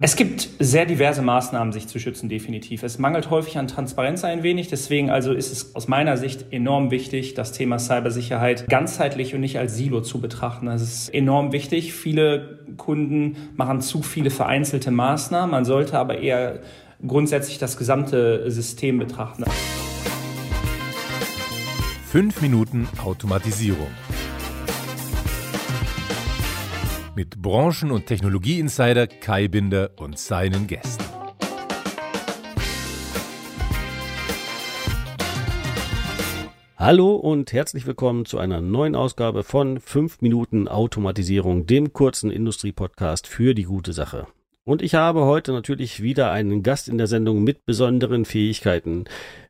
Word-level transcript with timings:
Es 0.00 0.14
gibt 0.14 0.48
sehr 0.60 0.86
diverse 0.86 1.22
Maßnahmen, 1.22 1.72
sich 1.72 1.88
zu 1.88 1.98
schützen, 1.98 2.28
definitiv. 2.28 2.84
Es 2.84 3.00
mangelt 3.00 3.30
häufig 3.30 3.58
an 3.58 3.66
Transparenz 3.66 4.22
ein 4.22 4.44
wenig. 4.44 4.68
Deswegen 4.68 5.10
also 5.10 5.32
ist 5.32 5.50
es 5.50 5.74
aus 5.74 5.88
meiner 5.88 6.16
Sicht 6.16 6.52
enorm 6.52 6.92
wichtig, 6.92 7.34
das 7.34 7.50
Thema 7.50 7.80
Cybersicherheit 7.80 8.68
ganzheitlich 8.68 9.34
und 9.34 9.40
nicht 9.40 9.58
als 9.58 9.74
Silo 9.76 10.00
zu 10.00 10.20
betrachten. 10.20 10.66
Das 10.66 10.82
ist 10.82 11.08
enorm 11.12 11.50
wichtig. 11.50 11.94
Viele 11.94 12.60
Kunden 12.76 13.48
machen 13.56 13.80
zu 13.80 14.02
viele 14.02 14.30
vereinzelte 14.30 14.92
Maßnahmen. 14.92 15.50
Man 15.50 15.64
sollte 15.64 15.98
aber 15.98 16.18
eher 16.18 16.60
grundsätzlich 17.04 17.58
das 17.58 17.76
gesamte 17.76 18.48
System 18.52 19.00
betrachten. 19.00 19.46
Fünf 22.06 22.40
Minuten 22.40 22.86
Automatisierung 23.04 23.88
mit 27.18 27.42
Branchen- 27.42 27.90
und 27.90 28.06
Technologieinsider 28.06 29.08
Kai 29.08 29.48
Binder 29.48 29.90
und 29.96 30.16
seinen 30.20 30.68
Gästen. 30.68 31.04
Hallo 36.76 37.16
und 37.16 37.52
herzlich 37.52 37.88
willkommen 37.88 38.24
zu 38.24 38.38
einer 38.38 38.60
neuen 38.60 38.94
Ausgabe 38.94 39.42
von 39.42 39.80
5 39.80 40.20
Minuten 40.20 40.68
Automatisierung, 40.68 41.66
dem 41.66 41.92
kurzen 41.92 42.30
Industriepodcast 42.30 43.26
für 43.26 43.52
die 43.52 43.64
gute 43.64 43.92
Sache. 43.92 44.28
Und 44.62 44.80
ich 44.80 44.94
habe 44.94 45.22
heute 45.22 45.50
natürlich 45.50 46.00
wieder 46.00 46.30
einen 46.30 46.62
Gast 46.62 46.88
in 46.88 46.98
der 46.98 47.08
Sendung 47.08 47.42
mit 47.42 47.66
besonderen 47.66 48.26
Fähigkeiten. 48.26 49.06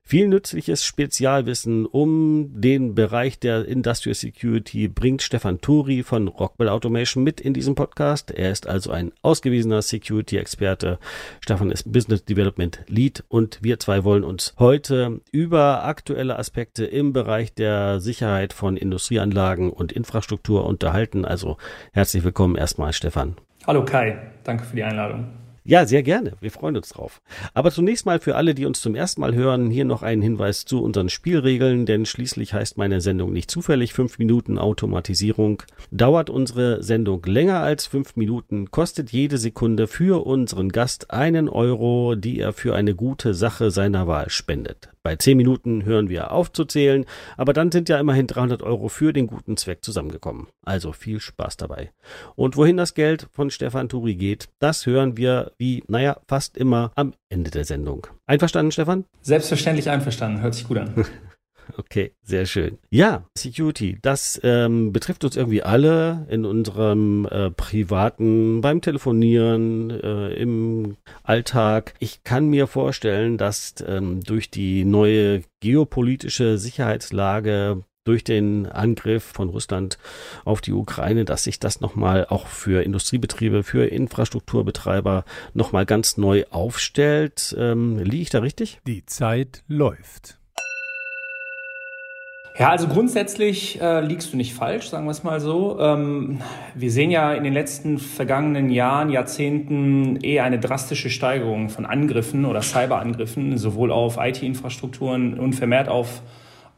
Viel 0.09 0.29
nützliches 0.29 0.87
Spezialwissen 0.87 1.85
um 1.85 2.63
den 2.63 2.95
Bereich 2.95 3.39
der 3.41 3.67
Industrial 3.67 4.15
Security 4.15 4.89
bringt 4.89 5.21
Stefan 5.21 5.61
Turi 5.61 6.03
von 6.03 6.29
Rockwell 6.29 6.71
Automation 6.71 7.23
mit 7.23 7.43
in 7.43 7.53
diesem 7.53 7.75
Podcast. 7.75 8.31
Er 8.31 8.51
ist 8.51 8.67
also 8.67 8.91
ein 8.91 9.13
ausgewiesener 9.21 9.83
Security-Experte. 9.83 10.99
Stefan 11.43 11.71
ist 11.71 11.93
Business 11.93 12.25
Development 12.25 12.81
Lead 12.87 13.23
und 13.29 13.59
wir 13.63 13.79
zwei 13.81 14.03
wollen 14.03 14.25
uns 14.25 14.55
heute 14.59 15.21
über 15.31 15.85
aktuelle 15.85 16.39
Aspekte 16.39 16.87
im 16.87 17.13
Bereich 17.13 17.53
der 17.53 18.01
Sicherheit 18.01 18.55
von 18.55 18.79
Industrieanlagen 18.79 19.69
und 19.69 19.93
Infrastruktur 19.93 20.65
unterhalten. 20.65 21.27
Also 21.27 21.59
herzlich 21.93 22.25
willkommen 22.25 22.57
erstmal, 22.57 22.95
Stefan. 22.95 23.37
Hallo 23.67 23.85
Kai, 23.85 24.17
danke 24.43 24.65
für 24.65 24.75
die 24.75 24.85
Einladung. 24.85 25.27
Ja, 25.69 25.85
sehr 25.85 26.03
gerne. 26.03 26.33
Wir 26.41 26.51
freuen 26.51 26.79
uns 26.79 26.89
drauf. 26.89 27.21
Aber 27.53 27.71
zunächst 27.71 28.07
mal 28.07 28.21
für 28.21 28.37
alle, 28.37 28.55
die 28.55 28.65
uns 28.65 28.81
zum 28.81 28.95
ersten 28.95 29.21
Mal 29.21 29.35
hören, 29.35 29.71
hier 29.71 29.85
noch 29.85 30.03
ein 30.03 30.23
Hinweis 30.23 30.65
zu 30.65 30.83
unseren 30.83 31.11
Spielregeln, 31.11 31.85
denn 31.85 32.07
schließlich 32.07 32.55
heißt 32.55 32.79
meine 32.79 33.03
Sendung 33.03 33.35
nicht 33.35 33.51
zufällig 33.51 33.93
fünf 33.93 34.19
Minuten 34.19 34.57
Automatisierung. 34.57 35.63
Dauert 35.91 36.31
unsere 36.31 36.83
Sendung 36.83 37.23
länger 37.27 37.61
als 37.61 37.85
fünf 37.85 38.17
Minuten, 38.17 38.71
kostet 38.71 39.13
jede 39.13 39.37
Sekunde 39.37 39.89
für 39.89 40.25
unseren 40.25 40.71
Gast 40.71 41.11
einen 41.11 41.51
Euro, 41.51 42.15
die 42.15 42.41
er 42.41 42.55
für 42.55 42.75
eine 42.75 42.95
gute 42.95 43.35
Sache 43.35 43.71
seiner 43.71 44.07
Wahl 44.07 44.31
spendet. 44.31 44.89
Bei 45.09 45.17
zehn 45.17 45.39
Minuten 45.39 45.87
hören 45.87 46.11
wir 46.11 46.33
auf 46.33 46.53
zu 46.53 46.67
zählen, 46.67 47.07
aber 47.39 47.55
dann 47.55 47.73
sind 47.73 47.89
ja 47.89 47.99
immerhin 47.99 48.27
300 48.27 48.63
Euro 48.63 48.89
für 48.89 49.15
den 49.15 49.27
guten 49.27 49.57
Zweck 49.57 49.83
zusammengekommen. 49.83 50.49
Also 50.67 50.93
viel 50.93 51.19
Spaß 51.19 51.57
dabei. 51.57 51.93
Und 52.37 52.59
wohin 52.59 52.77
das 52.77 52.93
Geld 52.93 53.27
von 53.33 53.49
Stefan 53.49 53.89
Turi 53.89 54.17
geht, 54.17 54.51
das 54.59 54.85
hören 54.85 55.17
wir 55.17 55.53
wie, 55.57 55.83
naja, 55.89 56.19
fast 56.29 56.59
immer 56.59 56.93
am 56.95 57.15
Ende 57.31 57.51
der 57.51 57.65
Sendung. 57.65 58.07
Einverstanden, 58.27 58.71
Stefan? 58.71 59.07
Selbstverständlich 59.23 59.89
einverstanden. 59.89 60.43
Hört 60.43 60.55
sich 60.55 60.69
gut 60.69 60.77
an. 60.77 61.07
Okay, 61.79 62.13
sehr 62.23 62.47
schön. 62.47 62.79
Ja, 62.91 63.25
Security, 63.37 63.99
das 64.03 64.41
ähm, 64.43 64.93
betrifft 64.93 65.25
uns 65.25 65.37
irgendwie 65.37 65.63
alle 65.63 66.27
in 66.29 66.45
unserem 66.45 67.27
äh, 67.31 67.51
privaten, 67.51 68.61
beim 68.61 68.81
Telefonieren, 68.81 69.91
äh, 69.91 70.35
im 70.35 70.97
Alltag. 71.23 71.95
Ich 71.99 72.25
kann 72.25 72.49
mir 72.49 72.67
vorstellen, 72.67 73.39
dass 73.39 73.77
ähm, 73.87 74.23
durch 74.23 74.51
die 74.51 74.85
neue 74.85 75.43
geopolitische 75.61 76.59
Sicherheitslage 76.59 77.83
durch 78.09 78.25
den 78.25 78.65
Angriff 78.65 79.23
von 79.23 79.51
Russland 79.51 79.99
auf 80.47 80.63
die 80.63 80.73
Ukraine, 80.73 81.27
dass 81.27 81.45
sich 81.45 81.61
das 81.61 81.83
nochmal 81.83 82.27
auch 82.31 82.47
für 82.47 82.83
Industriebetriebe, 82.83 83.63
für 83.63 83.85
Infrastrukturbetreiber 83.85 85.27
nochmal 85.53 85.85
ganz 85.85 86.17
neu 86.17 86.45
aufstellt. 86.51 87.55
Ähm, 87.59 87.99
liege 87.99 88.23
ich 88.23 88.31
da 88.31 88.39
richtig? 88.39 88.81
Die 88.87 89.05
Zeit 89.05 89.63
läuft. 89.69 90.38
Ja, 92.59 92.71
also 92.71 92.89
grundsätzlich 92.89 93.81
äh, 93.81 94.01
liegst 94.01 94.33
du 94.33 94.37
nicht 94.37 94.53
falsch, 94.53 94.89
sagen 94.89 95.05
wir 95.05 95.13
es 95.13 95.23
mal 95.23 95.39
so. 95.39 95.79
Ähm, 95.79 96.41
wir 96.75 96.91
sehen 96.91 97.13
ja 97.13 97.33
in 97.33 97.45
den 97.45 97.53
letzten 97.53 97.99
vergangenen 97.99 98.71
Jahren, 98.71 99.11
Jahrzehnten 99.11 100.17
eher 100.17 100.43
eine 100.43 100.59
drastische 100.59 101.09
Steigerung 101.09 101.69
von 101.69 101.87
Angriffen 101.87 102.45
oder 102.45 102.61
Cyberangriffen, 102.61 103.59
sowohl 103.59 103.93
auf 103.93 104.17
IT-Infrastrukturen 104.19 105.39
und 105.39 105.53
vermehrt 105.53 105.89
auf 105.89 106.21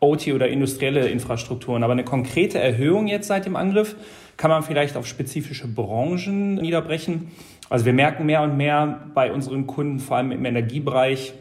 OT 0.00 0.28
oder 0.28 0.48
industrielle 0.48 1.08
Infrastrukturen. 1.08 1.82
Aber 1.82 1.94
eine 1.94 2.04
konkrete 2.04 2.58
Erhöhung 2.58 3.06
jetzt 3.06 3.28
seit 3.28 3.46
dem 3.46 3.56
Angriff 3.56 3.96
kann 4.36 4.50
man 4.50 4.62
vielleicht 4.62 4.98
auf 4.98 5.06
spezifische 5.06 5.66
Branchen 5.66 6.56
niederbrechen. 6.56 7.28
Also 7.70 7.86
wir 7.86 7.94
merken 7.94 8.26
mehr 8.26 8.42
und 8.42 8.54
mehr 8.58 9.00
bei 9.14 9.32
unseren 9.32 9.66
Kunden, 9.66 9.98
vor 9.98 10.18
allem 10.18 10.30
im 10.30 10.44
Energiebereich, 10.44 11.32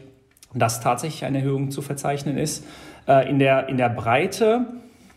dass 0.54 0.80
tatsächlich 0.80 1.24
eine 1.24 1.38
Erhöhung 1.38 1.70
zu 1.70 1.82
verzeichnen 1.82 2.36
ist. 2.36 2.64
Äh, 3.06 3.28
in, 3.28 3.38
der, 3.38 3.68
in 3.68 3.76
der 3.76 3.88
Breite 3.88 4.66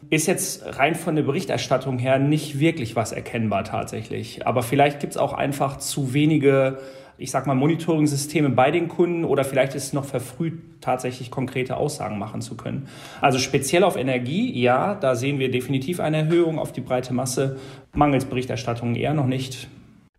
ist 0.09 0.27
jetzt 0.27 0.77
rein 0.77 0.95
von 0.95 1.15
der 1.15 1.23
Berichterstattung 1.23 1.97
her 1.97 2.19
nicht 2.19 2.59
wirklich 2.59 2.95
was 2.95 3.11
erkennbar 3.11 3.63
tatsächlich. 3.63 4.45
Aber 4.45 4.63
vielleicht 4.63 4.99
gibt 4.99 5.13
es 5.13 5.17
auch 5.17 5.33
einfach 5.33 5.77
zu 5.77 6.13
wenige, 6.13 6.79
ich 7.17 7.31
sag 7.31 7.47
mal, 7.47 7.55
Monitoring-Systeme 7.55 8.49
bei 8.49 8.71
den 8.71 8.89
Kunden 8.89 9.23
oder 9.23 9.43
vielleicht 9.43 9.75
ist 9.75 9.85
es 9.85 9.93
noch 9.93 10.05
verfrüht, 10.05 10.81
tatsächlich 10.81 11.31
konkrete 11.31 11.77
Aussagen 11.77 12.19
machen 12.19 12.41
zu 12.41 12.55
können. 12.55 12.87
Also 13.21 13.39
speziell 13.39 13.83
auf 13.83 13.95
Energie, 13.95 14.61
ja, 14.61 14.95
da 14.95 15.15
sehen 15.15 15.39
wir 15.39 15.49
definitiv 15.49 15.99
eine 15.99 16.17
Erhöhung 16.17 16.59
auf 16.59 16.73
die 16.73 16.81
breite 16.81 17.13
Masse. 17.13 17.57
Mangels 17.93 18.25
Berichterstattung 18.25 18.95
eher 18.95 19.13
noch 19.13 19.27
nicht. 19.27 19.69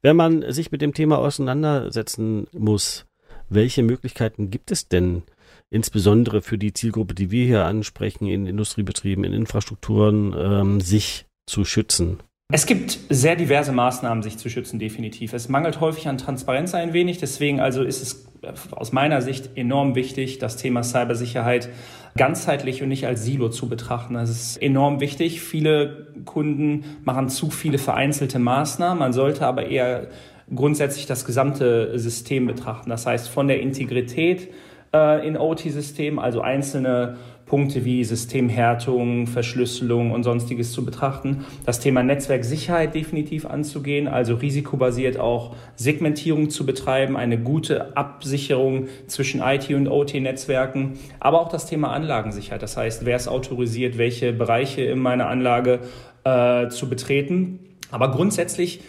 Wenn 0.03 0.17
man 0.17 0.51
sich 0.53 0.71
mit 0.71 0.83
dem 0.83 0.93
Thema 0.93 1.19
auseinandersetzen 1.19 2.47
muss, 2.53 3.07
welche 3.49 3.83
Möglichkeiten 3.83 4.51
gibt 4.51 4.71
es 4.71 4.89
denn, 4.89 5.23
insbesondere 5.71 6.43
für 6.43 6.59
die 6.59 6.73
Zielgruppe, 6.73 7.15
die 7.15 7.31
wir 7.31 7.47
hier 7.47 7.65
ansprechen, 7.65 8.27
in 8.27 8.47
Industriebetrieben, 8.47 9.25
in 9.25 9.33
Infrastrukturen, 9.33 10.35
ähm, 10.37 10.81
sich 10.81 11.27
zu 11.47 11.65
schützen? 11.65 12.19
Es 12.53 12.67
gibt 12.67 12.99
sehr 13.09 13.37
diverse 13.37 13.73
Maßnahmen, 13.73 14.23
sich 14.23 14.37
zu 14.37 14.51
schützen, 14.51 14.79
definitiv. 14.79 15.33
Es 15.33 15.49
mangelt 15.49 15.81
häufig 15.81 16.09
an 16.09 16.19
Transparenz 16.19 16.75
ein 16.75 16.93
wenig. 16.93 17.19
Deswegen 17.19 17.59
also 17.59 17.83
ist 17.83 18.03
es 18.03 18.27
aus 18.71 18.93
meiner 18.93 19.23
Sicht 19.23 19.57
enorm 19.57 19.95
wichtig, 19.95 20.39
das 20.39 20.57
Thema 20.57 20.83
Cybersicherheit 20.83 21.71
ganzheitlich 22.17 22.83
und 22.83 22.91
nicht 22.91 23.07
als 23.07 23.25
Silo 23.25 23.49
zu 23.49 23.69
betrachten. 23.69 24.15
Das 24.15 24.29
ist 24.29 24.57
enorm 24.59 25.01
wichtig. 25.01 25.41
Viele 25.41 26.09
Kunden 26.27 26.85
machen 27.03 27.31
zu 27.31 27.51
viele 27.51 27.79
vereinzelte 27.79 28.39
Maßnahmen. 28.39 28.99
Man 28.99 29.15
sollte 29.15 29.47
aber 29.47 29.67
eher 29.67 30.09
grundsätzlich 30.53 31.07
das 31.07 31.25
gesamte 31.25 31.99
System 31.99 32.47
betrachten. 32.47 32.91
Das 32.91 33.07
heißt, 33.07 33.29
von 33.29 33.49
der 33.49 33.61
Integrität 33.61 34.49
äh, 34.93 35.27
in 35.27 35.37
OT-Systemen, 35.37 36.19
also 36.19 36.41
einzelne 36.41 37.17
Punkte 37.47 37.85
wie 37.85 38.03
Systemhärtung, 38.05 39.27
Verschlüsselung 39.27 40.13
und 40.13 40.23
sonstiges 40.23 40.73
zu 40.73 40.85
betrachten. 40.85 41.45
Das 41.67 41.79
Thema 41.79 42.03
Netzwerksicherheit 42.03 42.95
definitiv 42.95 43.45
anzugehen, 43.45 44.09
also 44.09 44.37
risikobasiert 44.37 45.19
auch 45.19 45.55
Segmentierung 45.77 46.49
zu 46.49 46.65
betreiben, 46.65 47.17
eine 47.17 47.39
gute 47.39 47.97
Absicherung 47.97 48.89
zwischen 49.09 49.43
IT 49.43 49.69
und 49.71 49.89
OT-Netzwerken, 49.89 50.95
aber 51.21 51.41
auch 51.41 51.49
das 51.49 51.67
Thema 51.67 51.93
Anlagensicherheit. 51.93 52.63
Das 52.63 52.77
heißt, 52.77 53.05
wer 53.05 53.17
ist 53.17 53.29
autorisiert, 53.29 53.99
welche 53.99 54.33
Bereiche 54.33 54.83
in 54.83 54.99
meiner 54.99 55.29
Anlage 55.29 55.81
äh, 56.25 56.69
zu 56.69 56.89
betreten. 56.89 57.59
Aber 57.91 58.11
grundsätzlich 58.11 58.81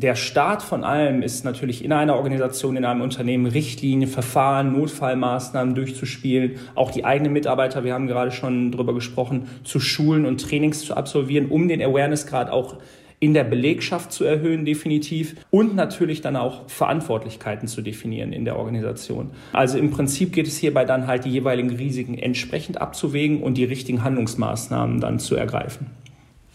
der 0.00 0.14
Start 0.14 0.62
von 0.62 0.84
allem 0.84 1.22
ist 1.22 1.44
natürlich 1.44 1.82
in 1.82 1.90
einer 1.90 2.16
Organisation, 2.16 2.76
in 2.76 2.84
einem 2.84 3.00
Unternehmen 3.00 3.46
Richtlinien, 3.46 4.10
Verfahren, 4.10 4.72
Notfallmaßnahmen 4.72 5.74
durchzuspielen, 5.74 6.56
auch 6.74 6.90
die 6.90 7.06
eigenen 7.06 7.32
Mitarbeiter, 7.32 7.82
wir 7.82 7.94
haben 7.94 8.06
gerade 8.06 8.30
schon 8.30 8.72
drüber 8.72 8.92
gesprochen, 8.92 9.48
zu 9.64 9.80
schulen 9.80 10.26
und 10.26 10.42
Trainings 10.42 10.80
zu 10.80 10.94
absolvieren, 10.94 11.46
um 11.46 11.66
den 11.66 11.80
Awareness-Grad 11.80 12.50
auch 12.50 12.76
in 13.20 13.32
der 13.32 13.44
Belegschaft 13.44 14.12
zu 14.12 14.24
erhöhen, 14.24 14.66
definitiv. 14.66 15.36
Und 15.50 15.74
natürlich 15.74 16.20
dann 16.20 16.36
auch 16.36 16.68
Verantwortlichkeiten 16.68 17.66
zu 17.66 17.80
definieren 17.80 18.34
in 18.34 18.44
der 18.44 18.58
Organisation. 18.58 19.30
Also 19.54 19.78
im 19.78 19.90
Prinzip 19.90 20.34
geht 20.34 20.46
es 20.46 20.58
hierbei 20.58 20.84
dann 20.84 21.06
halt 21.06 21.24
die 21.24 21.30
jeweiligen 21.30 21.70
Risiken 21.70 22.18
entsprechend 22.18 22.78
abzuwägen 22.78 23.42
und 23.42 23.56
die 23.56 23.64
richtigen 23.64 24.04
Handlungsmaßnahmen 24.04 25.00
dann 25.00 25.18
zu 25.18 25.36
ergreifen. 25.36 25.86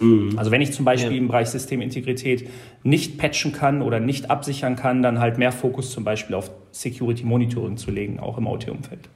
Mhm. 0.01 0.37
Also 0.37 0.51
wenn 0.51 0.61
ich 0.61 0.73
zum 0.73 0.83
Beispiel 0.83 1.13
ja. 1.13 1.17
im 1.17 1.27
Bereich 1.27 1.49
Systemintegrität 1.49 2.49
nicht 2.83 3.17
patchen 3.17 3.53
kann 3.53 3.81
oder 3.81 3.99
nicht 3.99 4.29
absichern 4.29 4.75
kann, 4.75 5.01
dann 5.01 5.19
halt 5.19 5.37
mehr 5.37 5.51
Fokus 5.51 5.91
zum 5.91 6.03
Beispiel 6.03 6.35
auf 6.35 6.51
Security 6.71 7.23
Monitoring 7.23 7.77
zu 7.77 7.91
legen, 7.91 8.19
auch 8.19 8.37
im 8.37 8.47
OT-Umfeld. 8.47 9.09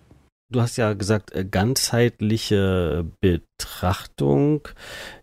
Du 0.51 0.61
hast 0.61 0.77
ja 0.77 0.93
gesagt, 0.93 1.33
äh, 1.33 1.43
ganzheitliche 1.43 3.05
Betrachtung. 3.19 4.67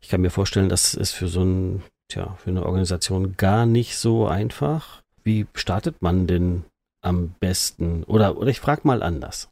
Ich 0.01 0.09
kann 0.09 0.21
mir 0.21 0.31
vorstellen, 0.31 0.69
das 0.69 0.95
ist 0.95 1.13
für 1.13 1.29
so 1.29 1.45
ein, 1.45 1.83
tja, 2.09 2.37
für 2.43 2.51
eine 2.51 2.67
Organisation 2.67 3.37
gar 3.37 3.65
nicht 3.65 3.97
so 3.97 4.27
einfach. 4.27 5.03
Wie 5.23 5.47
startet 5.55 6.03
man 6.03 6.27
denn 6.27 6.65
am 7.03 7.35
besten? 7.39 8.03
Oder, 8.05 8.37
oder 8.37 8.49
ich 8.49 8.59
frage 8.59 8.83
mal 8.85 9.03
anders. 9.03 9.49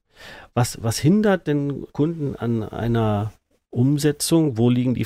Was, 0.55 0.83
was 0.83 0.99
hindert 0.99 1.47
denn 1.47 1.87
Kunden 1.93 2.35
an 2.35 2.65
einer 2.65 3.33
Umsetzung? 3.71 4.59
Wo 4.59 4.71
liegen 4.71 4.95
die 4.95 5.05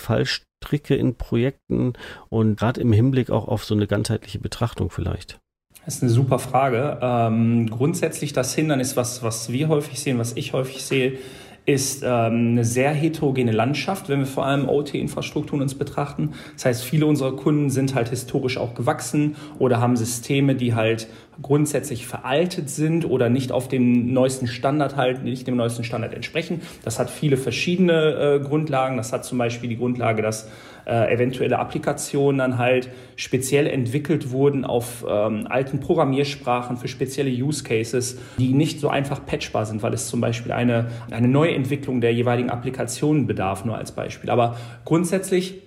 Fallstricke 0.64 0.94
in 0.94 1.14
Projekten 1.14 1.92
und 2.28 2.58
gerade 2.58 2.80
im 2.80 2.92
Hinblick 2.92 3.30
auch 3.30 3.48
auf 3.48 3.64
so 3.64 3.74
eine 3.74 3.86
ganzheitliche 3.86 4.38
Betrachtung 4.38 4.90
vielleicht? 4.90 5.38
Das 5.84 5.96
ist 5.96 6.02
eine 6.02 6.10
super 6.10 6.38
Frage. 6.38 6.98
Ähm, 7.02 7.68
grundsätzlich 7.68 8.32
das 8.32 8.54
Hindernis, 8.54 8.96
was, 8.96 9.22
was 9.22 9.52
wir 9.52 9.68
häufig 9.68 10.00
sehen, 10.00 10.18
was 10.18 10.34
ich 10.36 10.54
häufig 10.54 10.82
sehe, 10.82 11.18
ist 11.66 12.02
ähm, 12.02 12.52
eine 12.52 12.64
sehr 12.64 12.92
heterogene 12.92 13.52
Landschaft, 13.52 14.08
wenn 14.08 14.20
wir 14.20 14.26
vor 14.26 14.44
allem 14.44 14.68
OT-Infrastrukturen 14.68 15.62
uns 15.62 15.74
betrachten. 15.74 16.32
Das 16.54 16.66
heißt, 16.66 16.84
viele 16.84 17.06
unserer 17.06 17.36
Kunden 17.36 17.70
sind 17.70 17.94
halt 17.94 18.10
historisch 18.10 18.58
auch 18.58 18.74
gewachsen 18.74 19.36
oder 19.58 19.80
haben 19.80 19.96
Systeme, 19.96 20.54
die 20.54 20.74
halt 20.74 21.08
grundsätzlich 21.42 22.06
veraltet 22.06 22.70
sind 22.70 23.04
oder 23.04 23.28
nicht 23.28 23.52
auf 23.52 23.68
dem 23.68 24.12
neuesten 24.12 24.46
Standard 24.46 24.96
halt, 24.96 25.24
nicht 25.24 25.46
dem 25.46 25.56
neuesten 25.56 25.84
Standard 25.84 26.14
entsprechen. 26.14 26.62
Das 26.84 26.98
hat 26.98 27.10
viele 27.10 27.36
verschiedene 27.36 28.40
äh, 28.40 28.40
Grundlagen. 28.40 28.96
Das 28.96 29.12
hat 29.12 29.24
zum 29.24 29.38
Beispiel 29.38 29.68
die 29.68 29.76
Grundlage, 29.76 30.22
dass 30.22 30.48
äh, 30.86 31.12
eventuelle 31.12 31.58
Applikationen 31.58 32.38
dann 32.38 32.58
halt 32.58 32.88
speziell 33.16 33.66
entwickelt 33.66 34.30
wurden 34.30 34.64
auf 34.64 35.04
ähm, 35.08 35.46
alten 35.48 35.80
Programmiersprachen 35.80 36.76
für 36.76 36.88
spezielle 36.88 37.30
Use 37.30 37.64
Cases, 37.64 38.18
die 38.38 38.52
nicht 38.52 38.80
so 38.80 38.88
einfach 38.88 39.24
patchbar 39.24 39.66
sind, 39.66 39.82
weil 39.82 39.94
es 39.94 40.08
zum 40.08 40.20
Beispiel 40.20 40.52
eine, 40.52 40.88
eine 41.10 41.28
Neuentwicklung 41.28 42.00
der 42.00 42.12
jeweiligen 42.12 42.50
Applikationen 42.50 43.26
bedarf, 43.26 43.64
nur 43.64 43.76
als 43.76 43.92
Beispiel. 43.92 44.30
Aber 44.30 44.56
grundsätzlich 44.84 45.62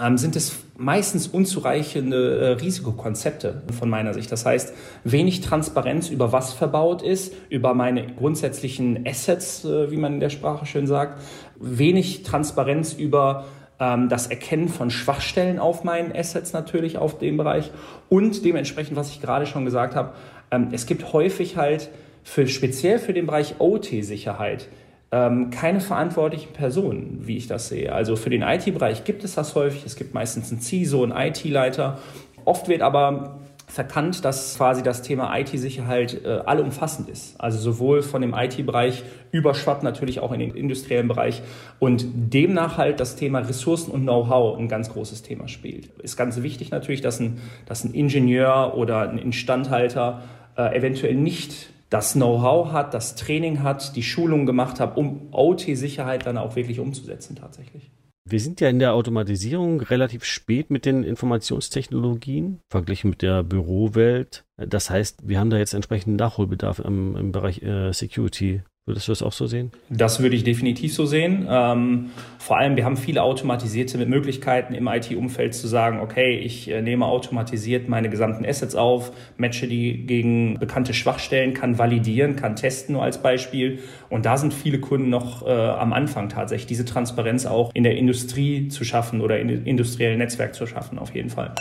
ähm, 0.00 0.18
sind 0.18 0.36
es 0.36 0.65
meistens 0.76 1.26
unzureichende 1.26 2.38
äh, 2.38 2.46
Risikokonzepte 2.52 3.62
von 3.78 3.88
meiner 3.88 4.12
Sicht. 4.14 4.30
Das 4.30 4.44
heißt, 4.44 4.74
wenig 5.04 5.40
Transparenz 5.40 6.10
über 6.10 6.32
was 6.32 6.52
verbaut 6.52 7.02
ist, 7.02 7.34
über 7.48 7.74
meine 7.74 8.06
grundsätzlichen 8.06 9.06
Assets, 9.06 9.64
äh, 9.64 9.90
wie 9.90 9.96
man 9.96 10.14
in 10.14 10.20
der 10.20 10.30
Sprache 10.30 10.66
schön 10.66 10.86
sagt, 10.86 11.20
wenig 11.58 12.22
Transparenz 12.22 12.92
über 12.92 13.46
ähm, 13.78 14.08
das 14.08 14.26
Erkennen 14.26 14.68
von 14.68 14.90
Schwachstellen 14.90 15.58
auf 15.58 15.84
meinen 15.84 16.14
Assets 16.14 16.52
natürlich 16.52 16.98
auf 16.98 17.18
dem 17.18 17.36
Bereich 17.36 17.70
und 18.08 18.44
dementsprechend, 18.44 18.96
was 18.96 19.10
ich 19.10 19.20
gerade 19.20 19.46
schon 19.46 19.64
gesagt 19.64 19.94
habe, 19.94 20.12
ähm, 20.50 20.68
es 20.72 20.86
gibt 20.86 21.12
häufig 21.12 21.56
halt 21.56 21.88
für 22.22 22.46
speziell 22.46 22.98
für 22.98 23.12
den 23.12 23.26
Bereich 23.26 23.56
OT-Sicherheit 23.60 24.68
ähm, 25.12 25.50
keine 25.50 25.80
verantwortlichen 25.80 26.52
Personen, 26.52 27.20
wie 27.22 27.36
ich 27.36 27.46
das 27.46 27.68
sehe. 27.68 27.92
Also 27.92 28.16
für 28.16 28.30
den 28.30 28.42
IT-Bereich 28.42 29.04
gibt 29.04 29.24
es 29.24 29.34
das 29.34 29.54
häufig. 29.54 29.84
Es 29.86 29.96
gibt 29.96 30.14
meistens 30.14 30.50
einen 30.50 30.60
CISO, 30.60 31.02
einen 31.04 31.12
IT-Leiter. 31.12 31.98
Oft 32.44 32.68
wird 32.68 32.82
aber 32.82 33.40
verkannt, 33.68 34.24
dass 34.24 34.56
quasi 34.56 34.82
das 34.82 35.02
Thema 35.02 35.36
IT-Sicherheit 35.38 36.24
äh, 36.24 36.28
allumfassend 36.46 37.08
ist. 37.08 37.40
Also 37.40 37.58
sowohl 37.58 38.02
von 38.02 38.22
dem 38.22 38.32
IT-Bereich 38.32 39.02
überschwappt 39.32 39.82
natürlich 39.82 40.20
auch 40.20 40.32
in 40.32 40.40
den 40.40 40.54
industriellen 40.54 41.08
Bereich 41.08 41.42
und 41.78 42.06
demnach 42.14 42.78
halt 42.78 43.00
das 43.00 43.16
Thema 43.16 43.40
Ressourcen 43.40 43.90
und 43.90 44.02
Know-how 44.02 44.58
ein 44.58 44.68
ganz 44.68 44.88
großes 44.90 45.22
Thema 45.22 45.48
spielt. 45.48 45.88
Ist 46.00 46.16
ganz 46.16 46.40
wichtig 46.42 46.70
natürlich, 46.70 47.00
dass 47.00 47.20
ein, 47.20 47.38
dass 47.66 47.84
ein 47.84 47.92
Ingenieur 47.92 48.74
oder 48.76 49.08
ein 49.08 49.18
Instandhalter 49.18 50.22
äh, 50.56 50.76
eventuell 50.76 51.14
nicht 51.14 51.70
das 51.96 52.12
Know-how 52.12 52.72
hat, 52.72 52.92
das 52.92 53.14
Training 53.14 53.62
hat, 53.62 53.96
die 53.96 54.02
Schulung 54.02 54.44
gemacht 54.44 54.80
hat, 54.80 54.98
um 54.98 55.32
OT-Sicherheit 55.32 56.26
dann 56.26 56.36
auch 56.36 56.54
wirklich 56.54 56.78
umzusetzen 56.78 57.36
tatsächlich. 57.36 57.90
Wir 58.28 58.38
sind 58.38 58.60
ja 58.60 58.68
in 58.68 58.80
der 58.80 58.92
Automatisierung 58.92 59.80
relativ 59.80 60.24
spät 60.24 60.68
mit 60.70 60.84
den 60.84 61.04
Informationstechnologien, 61.04 62.60
verglichen 62.68 63.08
mit 63.10 63.22
der 63.22 63.42
Bürowelt. 63.44 64.44
Das 64.58 64.90
heißt, 64.90 65.26
wir 65.26 65.40
haben 65.40 65.48
da 65.48 65.56
jetzt 65.56 65.72
entsprechenden 65.72 66.16
Nachholbedarf 66.16 66.80
im, 66.80 67.16
im 67.16 67.32
Bereich 67.32 67.62
äh, 67.62 67.92
Security. 67.92 68.62
Würdest 68.86 69.08
du 69.08 69.12
das 69.12 69.22
auch 69.22 69.32
so 69.32 69.48
sehen? 69.48 69.72
Das 69.90 70.20
würde 70.20 70.36
ich 70.36 70.44
definitiv 70.44 70.94
so 70.94 71.06
sehen. 71.06 71.48
Ähm, 71.50 72.10
vor 72.38 72.56
allem, 72.56 72.76
wir 72.76 72.84
haben 72.84 72.96
viele 72.96 73.24
automatisierte 73.24 73.98
Möglichkeiten 74.06 74.74
im 74.74 74.86
IT-Umfeld 74.86 75.54
zu 75.54 75.66
sagen, 75.66 75.98
okay, 75.98 76.38
ich 76.38 76.70
äh, 76.70 76.82
nehme 76.82 77.04
automatisiert 77.04 77.88
meine 77.88 78.08
gesamten 78.08 78.46
Assets 78.46 78.76
auf, 78.76 79.10
matche 79.38 79.66
die 79.66 80.06
gegen 80.06 80.54
bekannte 80.60 80.94
Schwachstellen, 80.94 81.52
kann 81.52 81.78
validieren, 81.78 82.36
kann 82.36 82.54
testen 82.54 82.92
nur 82.92 83.02
als 83.02 83.20
Beispiel. 83.20 83.80
Und 84.08 84.24
da 84.24 84.36
sind 84.36 84.54
viele 84.54 84.78
Kunden 84.78 85.10
noch 85.10 85.44
äh, 85.44 85.50
am 85.50 85.92
Anfang 85.92 86.28
tatsächlich, 86.28 86.68
diese 86.68 86.84
Transparenz 86.84 87.44
auch 87.44 87.72
in 87.74 87.82
der 87.82 87.96
Industrie 87.96 88.68
zu 88.68 88.84
schaffen 88.84 89.20
oder 89.20 89.40
in 89.40 89.48
industriellen 89.66 90.18
Netzwerk 90.18 90.54
zu 90.54 90.64
schaffen, 90.64 91.00
auf 91.00 91.12
jeden 91.12 91.30
Fall. 91.30 91.52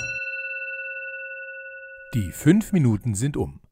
Die 2.13 2.31
fünf 2.31 2.71
Minuten 2.71 3.15
sind 3.15 3.35
um. 3.35 3.64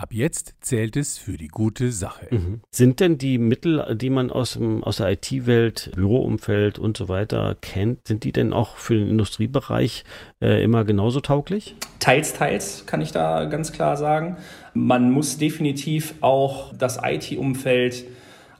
Ab 0.00 0.14
jetzt 0.14 0.54
zählt 0.62 0.96
es 0.96 1.18
für 1.18 1.36
die 1.36 1.48
gute 1.48 1.92
Sache. 1.92 2.28
Mhm. 2.30 2.62
Sind 2.70 3.00
denn 3.00 3.18
die 3.18 3.36
Mittel, 3.36 3.94
die 3.96 4.08
man 4.08 4.30
aus, 4.30 4.54
dem, 4.54 4.82
aus 4.82 4.96
der 4.96 5.10
IT-Welt, 5.10 5.92
Büroumfeld 5.94 6.78
und 6.78 6.96
so 6.96 7.10
weiter 7.10 7.54
kennt, 7.60 8.08
sind 8.08 8.24
die 8.24 8.32
denn 8.32 8.54
auch 8.54 8.76
für 8.76 8.94
den 8.94 9.10
Industriebereich 9.10 10.04
äh, 10.40 10.64
immer 10.64 10.84
genauso 10.84 11.20
tauglich? 11.20 11.76
Teils, 11.98 12.32
teils, 12.32 12.86
kann 12.86 13.02
ich 13.02 13.12
da 13.12 13.44
ganz 13.44 13.72
klar 13.72 13.98
sagen. 13.98 14.38
Man 14.72 15.10
muss 15.10 15.36
definitiv 15.36 16.14
auch 16.22 16.72
das 16.72 16.98
IT-Umfeld 17.04 18.04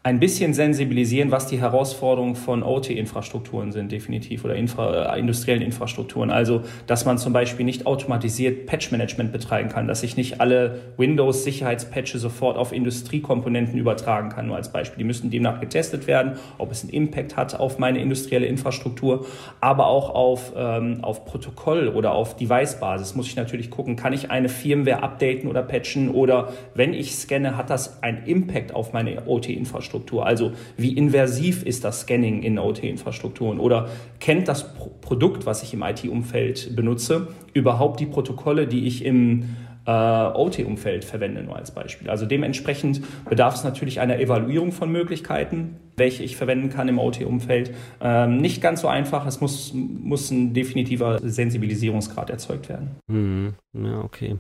ein 0.02 0.18
bisschen 0.18 0.54
sensibilisieren, 0.54 1.30
was 1.30 1.46
die 1.46 1.60
Herausforderungen 1.60 2.34
von 2.34 2.62
OT-Infrastrukturen 2.62 3.70
sind, 3.70 3.92
definitiv, 3.92 4.46
oder 4.46 4.54
infra, 4.54 5.14
äh, 5.14 5.18
industriellen 5.18 5.60
Infrastrukturen. 5.60 6.30
Also, 6.30 6.62
dass 6.86 7.04
man 7.04 7.18
zum 7.18 7.34
Beispiel 7.34 7.66
nicht 7.66 7.84
automatisiert 7.84 8.64
Patch-Management 8.64 9.30
betreiben 9.30 9.68
kann, 9.68 9.86
dass 9.86 10.02
ich 10.02 10.16
nicht 10.16 10.40
alle 10.40 10.80
Windows-Sicherheitspatches 10.96 12.22
sofort 12.22 12.56
auf 12.56 12.72
Industriekomponenten 12.72 13.78
übertragen 13.78 14.30
kann, 14.30 14.46
nur 14.46 14.56
als 14.56 14.72
Beispiel. 14.72 14.96
Die 15.00 15.04
müssen 15.04 15.30
demnach 15.30 15.60
getestet 15.60 16.06
werden, 16.06 16.38
ob 16.56 16.72
es 16.72 16.82
einen 16.82 16.92
Impact 16.92 17.36
hat 17.36 17.60
auf 17.60 17.78
meine 17.78 18.00
industrielle 18.00 18.46
Infrastruktur, 18.46 19.26
aber 19.60 19.88
auch 19.88 20.14
auf, 20.14 20.54
ähm, 20.56 21.04
auf 21.04 21.26
Protokoll 21.26 21.88
oder 21.88 22.12
auf 22.12 22.36
Device-Basis 22.36 23.14
muss 23.16 23.26
ich 23.26 23.36
natürlich 23.36 23.70
gucken, 23.70 23.96
kann 23.96 24.14
ich 24.14 24.30
eine 24.30 24.48
Firmware 24.48 25.02
updaten 25.02 25.46
oder 25.46 25.62
patchen 25.62 26.08
oder 26.08 26.54
wenn 26.74 26.94
ich 26.94 27.14
scanne, 27.14 27.58
hat 27.58 27.68
das 27.68 28.02
einen 28.02 28.24
Impact 28.24 28.74
auf 28.74 28.94
meine 28.94 29.26
OT-Infrastruktur? 29.26 29.89
Infrastruktur 29.90 30.26
Also 30.26 30.52
wie 30.76 30.92
inversiv 30.92 31.64
ist 31.64 31.84
das 31.84 32.02
Scanning 32.02 32.42
in 32.42 32.58
OT-Infrastrukturen? 32.58 33.58
Oder 33.58 33.88
kennt 34.20 34.48
das 34.48 34.74
Pro 34.74 34.90
Produkt, 35.00 35.44
was 35.44 35.64
ich 35.64 35.74
im 35.74 35.82
IT-Umfeld 35.82 36.76
benutze, 36.76 37.28
überhaupt 37.52 37.98
die 37.98 38.06
Protokolle, 38.06 38.68
die 38.68 38.86
ich 38.86 39.04
im 39.04 39.56
äh, 39.86 39.90
OT-Umfeld 39.90 41.04
verwende, 41.04 41.42
nur 41.42 41.56
als 41.56 41.72
Beispiel. 41.72 42.08
Also 42.08 42.26
dementsprechend 42.26 43.00
bedarf 43.28 43.56
es 43.56 43.64
natürlich 43.64 43.98
einer 43.98 44.20
Evaluierung 44.20 44.70
von 44.70 44.92
Möglichkeiten 44.92 45.76
welche 46.00 46.24
ich 46.24 46.36
verwenden 46.36 46.70
kann 46.70 46.88
im 46.88 46.98
OT-Umfeld. 46.98 47.72
Ähm, 48.00 48.38
nicht 48.38 48.60
ganz 48.60 48.80
so 48.80 48.88
einfach. 48.88 49.24
Es 49.26 49.40
muss, 49.40 49.72
muss 49.72 50.32
ein 50.32 50.52
definitiver 50.52 51.20
Sensibilisierungsgrad 51.22 52.30
erzeugt 52.30 52.68
werden. 52.68 52.96
Hm, 53.08 53.54
ja, 53.72 54.00
okay. 54.00 54.36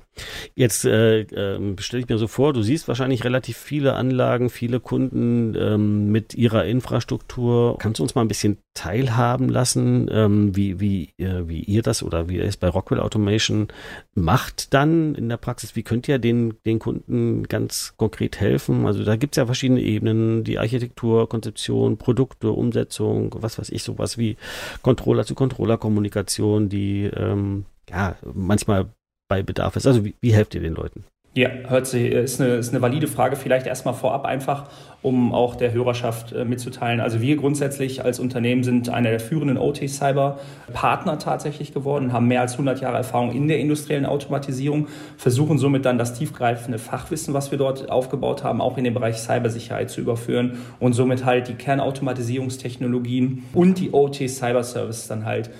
Jetzt 0.56 0.84
äh, 0.84 1.20
äh, 1.20 1.76
stelle 1.78 2.02
ich 2.02 2.08
mir 2.08 2.18
so 2.18 2.26
vor, 2.26 2.52
du 2.52 2.62
siehst 2.62 2.88
wahrscheinlich 2.88 3.24
relativ 3.24 3.56
viele 3.56 3.94
Anlagen, 3.94 4.50
viele 4.50 4.80
Kunden 4.80 5.54
ähm, 5.56 6.10
mit 6.10 6.34
ihrer 6.34 6.64
Infrastruktur. 6.64 7.78
Kannst 7.78 8.00
du 8.00 8.02
uns 8.02 8.16
mal 8.16 8.22
ein 8.22 8.28
bisschen 8.28 8.58
teilhaben 8.74 9.48
lassen, 9.48 10.08
ähm, 10.10 10.56
wie, 10.56 10.80
wie, 10.80 11.10
äh, 11.18 11.46
wie 11.46 11.60
ihr 11.60 11.82
das 11.82 12.02
oder 12.02 12.28
wie 12.28 12.36
ihr 12.36 12.44
es 12.44 12.56
bei 12.56 12.68
Rockwell 12.68 13.00
Automation 13.00 13.68
macht 14.14 14.72
dann 14.72 15.14
in 15.14 15.28
der 15.28 15.36
Praxis? 15.36 15.76
Wie 15.76 15.82
könnt 15.82 16.08
ihr 16.08 16.18
den, 16.18 16.54
den 16.64 16.78
Kunden 16.78 17.44
ganz 17.44 17.94
konkret 17.96 18.40
helfen? 18.40 18.86
Also 18.86 19.04
da 19.04 19.16
gibt 19.16 19.34
es 19.34 19.36
ja 19.36 19.46
verschiedene 19.46 19.82
Ebenen, 19.82 20.44
die 20.44 20.58
Architektur, 20.58 21.28
Konzeption, 21.28 21.49
Konzeption, 21.50 21.96
Produkte, 21.96 22.50
Umsetzung, 22.50 23.34
was 23.38 23.58
weiß 23.58 23.70
ich, 23.70 23.82
sowas 23.82 24.18
wie 24.18 24.36
Controller 24.82 25.24
zu 25.24 25.34
Controller-Kommunikation, 25.34 26.68
die 26.68 27.04
ähm, 27.04 27.64
ja 27.88 28.16
manchmal 28.34 28.90
bei 29.28 29.42
Bedarf 29.42 29.76
ist. 29.76 29.86
Also 29.86 30.04
wie, 30.04 30.14
wie 30.20 30.32
helft 30.32 30.54
ihr 30.54 30.60
den 30.60 30.74
Leuten? 30.74 31.04
Ja, 31.32 31.48
hört 31.68 31.86
sich, 31.86 32.10
ist 32.10 32.40
eine, 32.40 32.54
ist 32.54 32.70
eine 32.70 32.82
valide 32.82 33.06
Frage. 33.06 33.36
Vielleicht 33.36 33.68
erstmal 33.68 33.94
vorab 33.94 34.24
einfach, 34.24 34.64
um 35.00 35.32
auch 35.32 35.54
der 35.54 35.72
Hörerschaft 35.72 36.32
äh, 36.32 36.44
mitzuteilen. 36.44 36.98
Also 36.98 37.20
wir 37.20 37.36
grundsätzlich 37.36 38.04
als 38.04 38.18
Unternehmen 38.18 38.64
sind 38.64 38.88
einer 38.88 39.10
der 39.10 39.20
führenden 39.20 39.56
OT-Cyber-Partner 39.56 41.20
tatsächlich 41.20 41.72
geworden, 41.72 42.12
haben 42.12 42.26
mehr 42.26 42.40
als 42.40 42.54
100 42.54 42.80
Jahre 42.80 42.96
Erfahrung 42.96 43.30
in 43.30 43.46
der 43.46 43.60
industriellen 43.60 44.06
Automatisierung, 44.06 44.88
versuchen 45.16 45.56
somit 45.58 45.84
dann 45.84 45.98
das 45.98 46.18
tiefgreifende 46.18 46.80
Fachwissen, 46.80 47.32
was 47.32 47.52
wir 47.52 47.58
dort 47.58 47.88
aufgebaut 47.90 48.42
haben, 48.42 48.60
auch 48.60 48.76
in 48.76 48.82
den 48.82 48.94
Bereich 48.94 49.18
Cybersicherheit 49.18 49.88
zu 49.88 50.00
überführen 50.00 50.58
und 50.80 50.94
somit 50.94 51.24
halt 51.24 51.46
die 51.46 51.54
Kernautomatisierungstechnologien 51.54 53.44
und 53.54 53.78
die 53.78 53.92
OT-Cyber-Services 53.92 55.06
dann 55.06 55.26
halt 55.26 55.46
äh, 55.46 55.50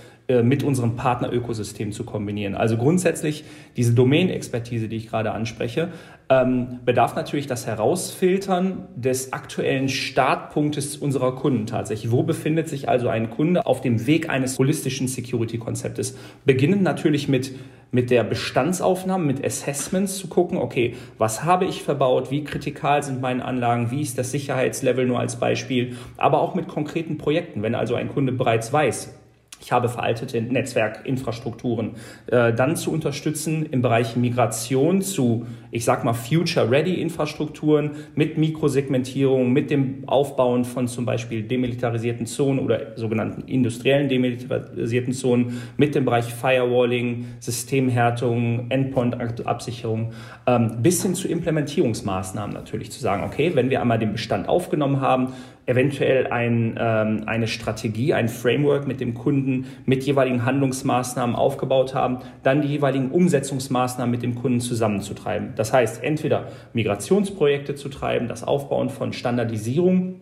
mit 0.42 0.62
unserem 0.62 0.96
Partnerökosystem 0.96 1.92
zu 1.92 2.04
kombinieren. 2.04 2.54
Also 2.54 2.76
grundsätzlich 2.76 3.44
diese 3.76 3.94
Domain-Expertise, 3.94 4.88
die 4.88 4.96
ich 4.96 5.08
gerade 5.08 5.32
anspreche, 5.32 5.88
ähm, 6.28 6.78
bedarf 6.84 7.16
natürlich 7.16 7.46
das 7.48 7.66
Herausfiltern 7.66 8.86
des 8.94 9.32
aktuellen 9.32 9.88
Startpunktes 9.88 10.96
unserer 10.96 11.34
Kunden 11.34 11.66
tatsächlich. 11.66 12.12
Wo 12.12 12.22
befindet 12.22 12.68
sich 12.68 12.88
also 12.88 13.08
ein 13.08 13.30
Kunde 13.30 13.66
auf 13.66 13.80
dem 13.80 14.06
Weg 14.06 14.30
eines 14.30 14.58
holistischen 14.58 15.08
Security-Konzeptes? 15.08 16.16
Beginnend 16.44 16.82
natürlich 16.82 17.28
mit 17.28 17.52
mit 17.92 18.10
der 18.10 18.22
Bestandsaufnahme, 18.22 19.24
mit 19.24 19.44
Assessments 19.44 20.16
zu 20.16 20.28
gucken, 20.28 20.58
okay, 20.58 20.94
was 21.18 21.44
habe 21.44 21.64
ich 21.64 21.82
verbaut, 21.82 22.30
wie 22.30 22.44
kritikal 22.44 23.02
sind 23.02 23.20
meine 23.20 23.44
Anlagen, 23.44 23.90
wie 23.90 24.02
ist 24.02 24.16
das 24.16 24.30
Sicherheitslevel 24.30 25.06
nur 25.06 25.18
als 25.18 25.36
Beispiel, 25.36 25.96
aber 26.16 26.40
auch 26.40 26.54
mit 26.54 26.68
konkreten 26.68 27.18
Projekten. 27.18 27.62
Wenn 27.62 27.74
also 27.74 27.96
ein 27.96 28.08
Kunde 28.08 28.32
bereits 28.32 28.72
weiß, 28.72 29.19
ich 29.60 29.72
habe 29.72 29.88
veraltete 29.88 30.40
Netzwerkinfrastrukturen, 30.40 31.92
äh, 32.26 32.52
dann 32.52 32.76
zu 32.76 32.90
unterstützen 32.90 33.66
im 33.70 33.82
Bereich 33.82 34.16
Migration 34.16 35.02
zu, 35.02 35.46
ich 35.70 35.84
sag 35.84 36.02
mal, 36.04 36.14
Future-Ready-Infrastrukturen 36.14 37.90
mit 38.14 38.38
Mikrosegmentierung, 38.38 39.52
mit 39.52 39.70
dem 39.70 40.08
Aufbauen 40.08 40.64
von 40.64 40.88
zum 40.88 41.04
Beispiel 41.04 41.42
demilitarisierten 41.42 42.26
Zonen 42.26 42.58
oder 42.58 42.96
sogenannten 42.96 43.42
industriellen 43.42 44.08
demilitarisierten 44.08 45.12
Zonen, 45.12 45.60
mit 45.76 45.94
dem 45.94 46.04
Bereich 46.06 46.32
Firewalling, 46.32 47.26
Systemhärtung, 47.38 48.70
Endpoint-Absicherung, 48.70 50.12
ähm, 50.50 50.82
bis 50.82 51.02
hin 51.02 51.14
zu 51.14 51.28
Implementierungsmaßnahmen 51.28 52.52
natürlich 52.52 52.90
zu 52.90 53.00
sagen, 53.00 53.22
okay, 53.24 53.52
wenn 53.54 53.70
wir 53.70 53.80
einmal 53.80 53.98
den 53.98 54.12
Bestand 54.12 54.48
aufgenommen 54.48 55.00
haben, 55.00 55.32
eventuell 55.66 56.26
ein, 56.26 56.76
ähm, 56.80 57.22
eine 57.26 57.46
Strategie, 57.46 58.14
ein 58.14 58.28
Framework 58.28 58.88
mit 58.88 59.00
dem 59.00 59.14
Kunden 59.14 59.66
mit 59.86 60.02
jeweiligen 60.02 60.44
Handlungsmaßnahmen 60.44 61.36
aufgebaut 61.36 61.94
haben, 61.94 62.18
dann 62.42 62.62
die 62.62 62.68
jeweiligen 62.68 63.10
Umsetzungsmaßnahmen 63.12 64.10
mit 64.10 64.22
dem 64.22 64.34
Kunden 64.34 64.60
zusammenzutreiben. 64.60 65.50
Das 65.54 65.72
heißt, 65.72 66.02
entweder 66.02 66.48
Migrationsprojekte 66.72 67.76
zu 67.76 67.88
treiben, 67.88 68.26
das 68.26 68.42
Aufbauen 68.42 68.90
von 68.90 69.12
Standardisierung 69.12 70.16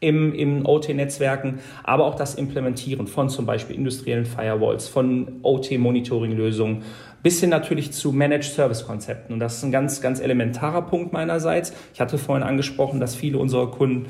im, 0.00 0.34
im 0.34 0.66
OT-Netzwerken, 0.66 1.60
aber 1.84 2.06
auch 2.06 2.14
das 2.14 2.34
Implementieren 2.34 3.06
von 3.06 3.28
zum 3.28 3.46
Beispiel 3.46 3.76
industriellen 3.76 4.24
Firewalls, 4.26 4.88
von 4.88 5.40
OT-Monitoring-Lösungen, 5.42 6.82
bis 7.22 7.40
hin 7.40 7.50
natürlich 7.50 7.92
zu 7.92 8.12
Managed 8.12 8.52
Service 8.52 8.86
Konzepten. 8.86 9.32
Und 9.32 9.40
das 9.40 9.56
ist 9.56 9.62
ein 9.64 9.72
ganz, 9.72 10.00
ganz 10.00 10.20
elementarer 10.20 10.82
Punkt 10.82 11.12
meinerseits. 11.12 11.72
Ich 11.94 12.00
hatte 12.00 12.18
vorhin 12.18 12.46
angesprochen, 12.46 13.00
dass 13.00 13.14
viele 13.14 13.38
unserer 13.38 13.70
Kunden 13.70 14.06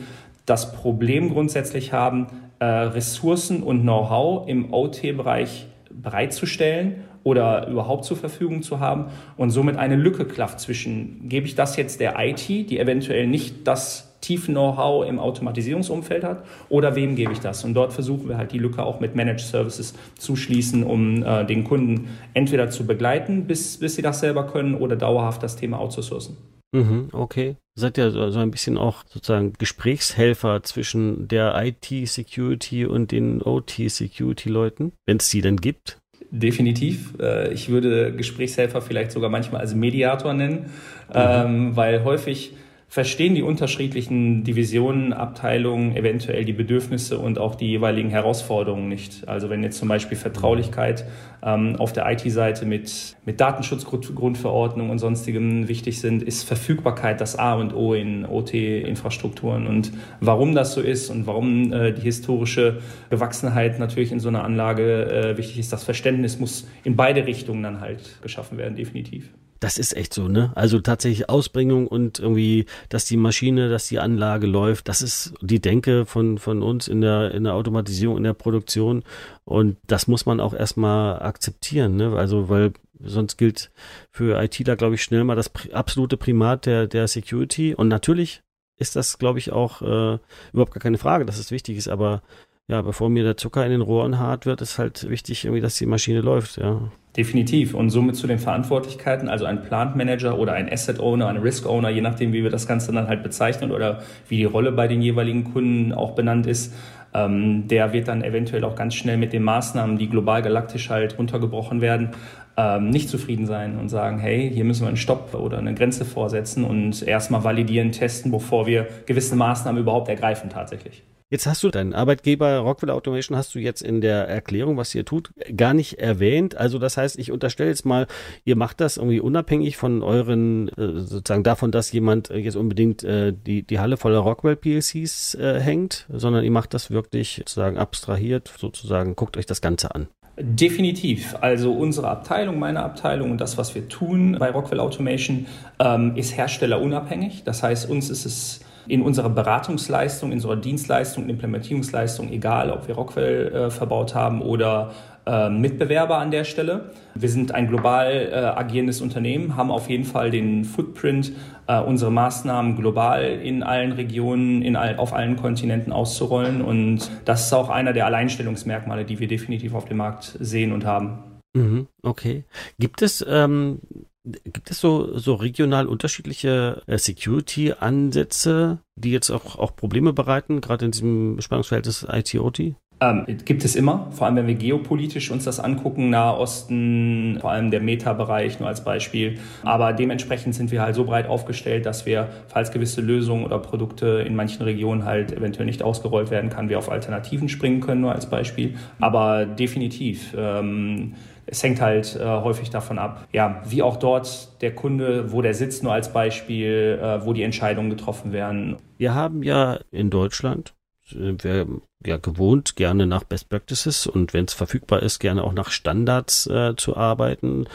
das 0.46 0.72
Problem 0.72 1.30
grundsätzlich 1.30 1.92
haben, 1.92 2.26
äh, 2.58 2.64
Ressourcen 2.64 3.62
und 3.62 3.82
Know-how 3.82 4.48
im 4.48 4.72
OT-Bereich 4.72 5.66
bereitzustellen 5.90 7.04
oder 7.22 7.68
überhaupt 7.68 8.04
zur 8.04 8.16
Verfügung 8.16 8.62
zu 8.62 8.80
haben 8.80 9.06
und 9.36 9.50
somit 9.50 9.76
eine 9.76 9.96
Lücke 9.96 10.24
klafft 10.24 10.60
zwischen, 10.60 11.28
gebe 11.28 11.46
ich 11.46 11.54
das 11.54 11.76
jetzt 11.76 12.00
der 12.00 12.14
IT, 12.18 12.48
die 12.48 12.78
eventuell 12.78 13.26
nicht 13.26 13.66
das 13.66 14.09
tiefen 14.20 14.54
Know-how 14.54 15.06
im 15.08 15.18
Automatisierungsumfeld 15.18 16.24
hat, 16.24 16.44
oder 16.68 16.94
wem 16.94 17.16
gebe 17.16 17.32
ich 17.32 17.40
das? 17.40 17.64
Und 17.64 17.74
dort 17.74 17.92
versuchen 17.92 18.28
wir 18.28 18.36
halt 18.36 18.52
die 18.52 18.58
Lücke 18.58 18.82
auch 18.82 19.00
mit 19.00 19.14
Managed 19.14 19.40
Services 19.40 19.94
zu 20.18 20.36
schließen, 20.36 20.82
um 20.82 21.22
äh, 21.22 21.44
den 21.44 21.64
Kunden 21.64 22.08
entweder 22.34 22.70
zu 22.70 22.86
begleiten, 22.86 23.46
bis, 23.46 23.78
bis 23.78 23.96
sie 23.96 24.02
das 24.02 24.20
selber 24.20 24.46
können, 24.46 24.74
oder 24.74 24.96
dauerhaft 24.96 25.42
das 25.42 25.56
Thema 25.56 25.78
outzusourcen. 25.78 26.36
Mhm, 26.72 27.08
okay. 27.12 27.56
Seid 27.74 27.98
ihr 27.98 28.10
so 28.10 28.38
ein 28.38 28.50
bisschen 28.50 28.78
auch 28.78 29.02
sozusagen 29.08 29.54
Gesprächshelfer 29.58 30.62
zwischen 30.62 31.26
der 31.26 31.54
IT-Security 31.56 32.86
und 32.86 33.10
den 33.10 33.42
OT-Security-Leuten, 33.42 34.92
wenn 35.06 35.16
es 35.16 35.30
die 35.30 35.40
denn 35.40 35.56
gibt? 35.56 35.98
Definitiv. 36.30 37.14
Äh, 37.18 37.52
ich 37.52 37.70
würde 37.70 38.14
Gesprächshelfer 38.14 38.82
vielleicht 38.82 39.10
sogar 39.10 39.30
manchmal 39.30 39.62
als 39.62 39.74
Mediator 39.74 40.32
nennen, 40.32 40.66
mhm. 41.08 41.14
Ähm, 41.14 41.76
weil 41.76 42.04
häufig 42.04 42.54
verstehen 42.90 43.36
die 43.36 43.42
unterschiedlichen 43.42 44.42
Divisionen, 44.42 45.12
Abteilungen 45.12 45.94
eventuell 45.94 46.44
die 46.44 46.52
Bedürfnisse 46.52 47.20
und 47.20 47.38
auch 47.38 47.54
die 47.54 47.68
jeweiligen 47.68 48.10
Herausforderungen 48.10 48.88
nicht. 48.88 49.28
Also 49.28 49.48
wenn 49.48 49.62
jetzt 49.62 49.78
zum 49.78 49.86
Beispiel 49.86 50.18
Vertraulichkeit 50.18 51.04
ähm, 51.40 51.76
auf 51.76 51.92
der 51.92 52.10
IT-Seite 52.10 52.66
mit, 52.66 53.16
mit 53.24 53.40
Datenschutzgrundverordnung 53.40 54.90
und 54.90 54.98
sonstigem 54.98 55.68
wichtig 55.68 56.00
sind, 56.00 56.24
ist 56.24 56.42
Verfügbarkeit 56.42 57.20
das 57.20 57.38
A 57.38 57.54
und 57.54 57.74
O 57.74 57.94
in 57.94 58.26
OT-Infrastrukturen. 58.26 59.68
Und 59.68 59.92
warum 60.18 60.56
das 60.56 60.72
so 60.72 60.80
ist 60.80 61.10
und 61.10 61.28
warum 61.28 61.72
äh, 61.72 61.92
die 61.92 62.02
historische 62.02 62.80
Gewachsenheit 63.08 63.78
natürlich 63.78 64.10
in 64.10 64.18
so 64.18 64.28
einer 64.28 64.42
Anlage 64.42 65.06
äh, 65.06 65.38
wichtig 65.38 65.60
ist, 65.60 65.72
das 65.72 65.84
Verständnis 65.84 66.40
muss 66.40 66.66
in 66.82 66.96
beide 66.96 67.24
Richtungen 67.24 67.62
dann 67.62 67.80
halt 67.80 68.20
geschaffen 68.20 68.58
werden, 68.58 68.74
definitiv. 68.74 69.30
Das 69.60 69.76
ist 69.76 69.94
echt 69.94 70.14
so, 70.14 70.26
ne? 70.26 70.52
Also 70.54 70.80
tatsächlich 70.80 71.28
Ausbringung 71.28 71.86
und 71.86 72.18
irgendwie, 72.18 72.64
dass 72.88 73.04
die 73.04 73.18
Maschine, 73.18 73.68
dass 73.68 73.88
die 73.88 73.98
Anlage 73.98 74.46
läuft, 74.46 74.88
das 74.88 75.02
ist 75.02 75.34
die 75.42 75.60
Denke 75.60 76.06
von, 76.06 76.38
von 76.38 76.62
uns 76.62 76.88
in 76.88 77.02
der, 77.02 77.32
in 77.34 77.44
der 77.44 77.52
Automatisierung, 77.52 78.16
in 78.16 78.24
der 78.24 78.32
Produktion. 78.32 79.04
Und 79.44 79.76
das 79.86 80.06
muss 80.08 80.24
man 80.24 80.40
auch 80.40 80.54
erstmal 80.54 81.20
akzeptieren, 81.22 81.96
ne? 81.96 82.16
Also, 82.16 82.48
weil 82.48 82.72
sonst 83.02 83.36
gilt 83.36 83.70
für 84.10 84.42
ITler, 84.42 84.76
glaube 84.76 84.94
ich, 84.94 85.02
schnell 85.02 85.24
mal 85.24 85.36
das 85.36 85.50
absolute 85.72 86.16
Primat 86.16 86.64
der, 86.64 86.86
der 86.86 87.06
Security. 87.06 87.74
Und 87.74 87.88
natürlich 87.88 88.42
ist 88.78 88.96
das, 88.96 89.18
glaube 89.18 89.38
ich, 89.38 89.52
auch 89.52 89.82
äh, 89.82 90.18
überhaupt 90.52 90.72
gar 90.72 90.80
keine 90.80 90.98
Frage, 90.98 91.26
dass 91.26 91.38
es 91.38 91.50
wichtig 91.50 91.76
ist, 91.76 91.88
aber 91.88 92.22
ja, 92.70 92.82
bevor 92.82 93.08
mir 93.08 93.24
der 93.24 93.36
Zucker 93.36 93.64
in 93.64 93.72
den 93.72 93.80
Rohren 93.80 94.20
hart 94.20 94.46
wird, 94.46 94.60
ist 94.60 94.78
halt 94.78 95.10
wichtig, 95.10 95.44
irgendwie, 95.44 95.60
dass 95.60 95.74
die 95.74 95.86
Maschine 95.86 96.20
läuft, 96.20 96.56
ja. 96.56 96.80
Definitiv. 97.16 97.74
Und 97.74 97.90
somit 97.90 98.14
zu 98.14 98.28
den 98.28 98.38
Verantwortlichkeiten, 98.38 99.28
also 99.28 99.44
ein 99.44 99.62
Plant 99.62 99.96
Manager 99.96 100.38
oder 100.38 100.52
ein 100.52 100.72
Asset 100.72 101.00
Owner, 101.00 101.26
ein 101.26 101.38
Risk 101.38 101.66
Owner, 101.66 101.90
je 101.90 102.00
nachdem, 102.00 102.32
wie 102.32 102.44
wir 102.44 102.50
das 102.50 102.68
Ganze 102.68 102.92
dann 102.92 103.08
halt 103.08 103.24
bezeichnen 103.24 103.72
oder 103.72 104.02
wie 104.28 104.36
die 104.36 104.44
Rolle 104.44 104.70
bei 104.70 104.86
den 104.86 105.02
jeweiligen 105.02 105.52
Kunden 105.52 105.92
auch 105.92 106.12
benannt 106.12 106.46
ist, 106.46 106.72
ähm, 107.12 107.66
der 107.66 107.92
wird 107.92 108.06
dann 108.06 108.22
eventuell 108.22 108.62
auch 108.62 108.76
ganz 108.76 108.94
schnell 108.94 109.16
mit 109.16 109.32
den 109.32 109.42
Maßnahmen, 109.42 109.98
die 109.98 110.08
global 110.08 110.40
galaktisch 110.40 110.90
halt 110.90 111.18
runtergebrochen 111.18 111.80
werden, 111.80 112.10
ähm, 112.56 112.90
nicht 112.90 113.08
zufrieden 113.08 113.46
sein 113.46 113.80
und 113.80 113.88
sagen, 113.88 114.20
hey, 114.20 114.48
hier 114.48 114.64
müssen 114.64 114.82
wir 114.82 114.88
einen 114.88 114.96
Stopp 114.96 115.34
oder 115.34 115.58
eine 115.58 115.74
Grenze 115.74 116.04
vorsetzen 116.04 116.62
und 116.62 117.02
erstmal 117.02 117.42
validieren, 117.42 117.90
testen, 117.90 118.30
bevor 118.30 118.68
wir 118.68 118.86
gewisse 119.06 119.34
Maßnahmen 119.34 119.82
überhaupt 119.82 120.08
ergreifen 120.08 120.50
tatsächlich. 120.50 121.02
Jetzt 121.32 121.46
hast 121.46 121.62
du 121.62 121.70
deinen 121.70 121.94
Arbeitgeber 121.94 122.58
Rockwell 122.58 122.90
Automation 122.90 123.36
hast 123.36 123.54
du 123.54 123.60
jetzt 123.60 123.82
in 123.82 124.00
der 124.00 124.26
Erklärung, 124.26 124.76
was 124.76 124.92
ihr 124.96 125.04
tut, 125.04 125.30
gar 125.56 125.74
nicht 125.74 126.00
erwähnt. 126.00 126.56
Also 126.56 126.80
das 126.80 126.96
heißt, 126.96 127.16
ich 127.20 127.30
unterstelle 127.30 127.70
jetzt 127.70 127.86
mal, 127.86 128.08
ihr 128.44 128.56
macht 128.56 128.80
das 128.80 128.96
irgendwie 128.96 129.20
unabhängig 129.20 129.76
von 129.76 130.02
euren, 130.02 130.70
äh, 130.70 130.98
sozusagen 130.98 131.44
davon, 131.44 131.70
dass 131.70 131.92
jemand 131.92 132.30
jetzt 132.30 132.56
unbedingt 132.56 133.04
äh, 133.04 133.32
die, 133.32 133.62
die 133.62 133.78
Halle 133.78 133.96
voller 133.96 134.18
Rockwell 134.18 134.56
PLCs 134.56 135.36
äh, 135.36 135.60
hängt, 135.60 136.06
sondern 136.12 136.42
ihr 136.42 136.50
macht 136.50 136.74
das 136.74 136.90
wirklich 136.90 137.36
sozusagen 137.36 137.78
abstrahiert, 137.78 138.52
sozusagen 138.58 139.14
guckt 139.14 139.36
euch 139.36 139.46
das 139.46 139.60
Ganze 139.60 139.94
an. 139.94 140.08
Definitiv. 140.36 141.36
Also 141.40 141.72
unsere 141.72 142.08
Abteilung, 142.08 142.58
meine 142.58 142.82
Abteilung 142.82 143.30
und 143.30 143.40
das, 143.40 143.56
was 143.56 143.76
wir 143.76 143.88
tun 143.88 144.36
bei 144.40 144.50
Rockwell 144.50 144.80
Automation, 144.80 145.46
ähm, 145.78 146.16
ist 146.16 146.36
herstellerunabhängig. 146.36 147.44
Das 147.44 147.62
heißt, 147.62 147.88
uns 147.88 148.10
ist 148.10 148.26
es 148.26 148.60
in 148.90 149.02
unserer 149.02 149.30
Beratungsleistung, 149.30 150.30
in 150.30 150.36
unserer 150.36 150.56
Dienstleistung, 150.56 151.28
Implementierungsleistung, 151.28 152.30
egal 152.30 152.70
ob 152.70 152.88
wir 152.88 152.94
Rockwell 152.96 153.52
äh, 153.52 153.70
verbaut 153.70 154.14
haben 154.14 154.42
oder 154.42 154.90
äh, 155.26 155.48
Mitbewerber 155.48 156.18
an 156.18 156.30
der 156.30 156.44
Stelle. 156.44 156.90
Wir 157.14 157.28
sind 157.28 157.54
ein 157.54 157.68
global 157.68 158.30
äh, 158.32 158.34
agierendes 158.34 159.00
Unternehmen, 159.00 159.56
haben 159.56 159.70
auf 159.70 159.88
jeden 159.88 160.04
Fall 160.04 160.30
den 160.30 160.64
Footprint, 160.64 161.32
äh, 161.66 161.80
unsere 161.80 162.10
Maßnahmen 162.10 162.76
global 162.76 163.24
in 163.24 163.62
allen 163.62 163.92
Regionen, 163.92 164.62
in 164.62 164.76
all, 164.76 164.96
auf 164.96 165.12
allen 165.12 165.36
Kontinenten 165.36 165.92
auszurollen. 165.92 166.62
Und 166.62 167.10
das 167.26 167.46
ist 167.46 167.52
auch 167.52 167.68
einer 167.68 167.92
der 167.92 168.06
Alleinstellungsmerkmale, 168.06 169.04
die 169.04 169.20
wir 169.20 169.28
definitiv 169.28 169.74
auf 169.74 169.84
dem 169.84 169.98
Markt 169.98 170.36
sehen 170.40 170.72
und 170.72 170.84
haben. 170.84 171.18
Mhm, 171.52 171.86
okay. 172.02 172.44
Gibt 172.78 173.02
es 173.02 173.24
ähm, 173.28 173.80
Gibt 174.24 174.70
es 174.70 174.80
so, 174.80 175.16
so 175.16 175.34
regional 175.34 175.86
unterschiedliche 175.86 176.82
äh, 176.86 176.98
Security-Ansätze, 176.98 178.78
die 178.94 179.12
jetzt 179.12 179.30
auch, 179.30 179.58
auch 179.58 179.74
Probleme 179.74 180.12
bereiten, 180.12 180.60
gerade 180.60 180.84
in 180.84 180.90
diesem 180.90 181.40
Spannungsverhältnis 181.40 182.06
IT-OT? 182.10 182.74
Ähm, 183.02 183.24
gibt 183.46 183.64
es 183.64 183.76
immer, 183.76 184.08
vor 184.10 184.26
allem 184.26 184.36
wenn 184.36 184.46
wir 184.46 184.56
geopolitisch 184.56 185.30
uns 185.30 185.44
das 185.44 185.58
angucken, 185.58 186.10
Nahe 186.10 186.36
Osten, 186.36 187.38
vor 187.40 187.50
allem 187.50 187.70
der 187.70 187.80
Meta-Bereich 187.80 188.60
nur 188.60 188.68
als 188.68 188.84
Beispiel. 188.84 189.38
Aber 189.62 189.94
dementsprechend 189.94 190.54
sind 190.54 190.70
wir 190.70 190.82
halt 190.82 190.94
so 190.94 191.04
breit 191.04 191.26
aufgestellt, 191.26 191.86
dass 191.86 192.04
wir, 192.04 192.28
falls 192.48 192.72
gewisse 192.72 193.00
Lösungen 193.00 193.46
oder 193.46 193.58
Produkte 193.58 194.22
in 194.26 194.36
manchen 194.36 194.62
Regionen 194.62 195.06
halt 195.06 195.32
eventuell 195.32 195.64
nicht 195.64 195.82
ausgerollt 195.82 196.30
werden 196.30 196.50
kann, 196.50 196.68
wir 196.68 196.76
auf 196.76 196.90
Alternativen 196.90 197.48
springen 197.48 197.80
können, 197.80 198.02
nur 198.02 198.12
als 198.12 198.28
Beispiel. 198.28 198.74
Aber 199.00 199.46
definitiv. 199.46 200.34
Ähm, 200.36 201.14
es 201.50 201.62
hängt 201.62 201.80
halt 201.80 202.16
äh, 202.16 202.24
häufig 202.24 202.70
davon 202.70 202.98
ab, 202.98 203.26
ja, 203.32 203.62
wie 203.66 203.82
auch 203.82 203.96
dort 203.96 204.60
der 204.62 204.74
Kunde, 204.74 205.32
wo 205.32 205.42
der 205.42 205.54
sitzt, 205.54 205.82
nur 205.82 205.92
als 205.92 206.12
Beispiel, 206.12 206.98
äh, 207.02 207.24
wo 207.24 207.32
die 207.32 207.42
Entscheidungen 207.42 207.90
getroffen 207.90 208.32
werden. 208.32 208.76
Wir 208.98 209.14
haben 209.14 209.42
ja 209.42 209.80
in 209.90 210.10
Deutschland 210.10 210.74
sind 211.10 211.42
wir 211.42 211.66
ja 212.04 212.16
gewohnt, 212.16 212.76
gerne 212.76 213.06
nach 213.06 213.24
Best 213.24 213.48
Practices 213.48 214.06
und 214.06 214.32
wenn 214.32 214.44
es 214.44 214.54
verfügbar 214.54 215.02
ist, 215.02 215.18
gerne 215.18 215.44
auch 215.44 215.52
nach 215.52 215.70
Standards 215.70 216.46
äh, 216.46 216.74
zu 216.76 216.96
arbeiten. 216.96 217.66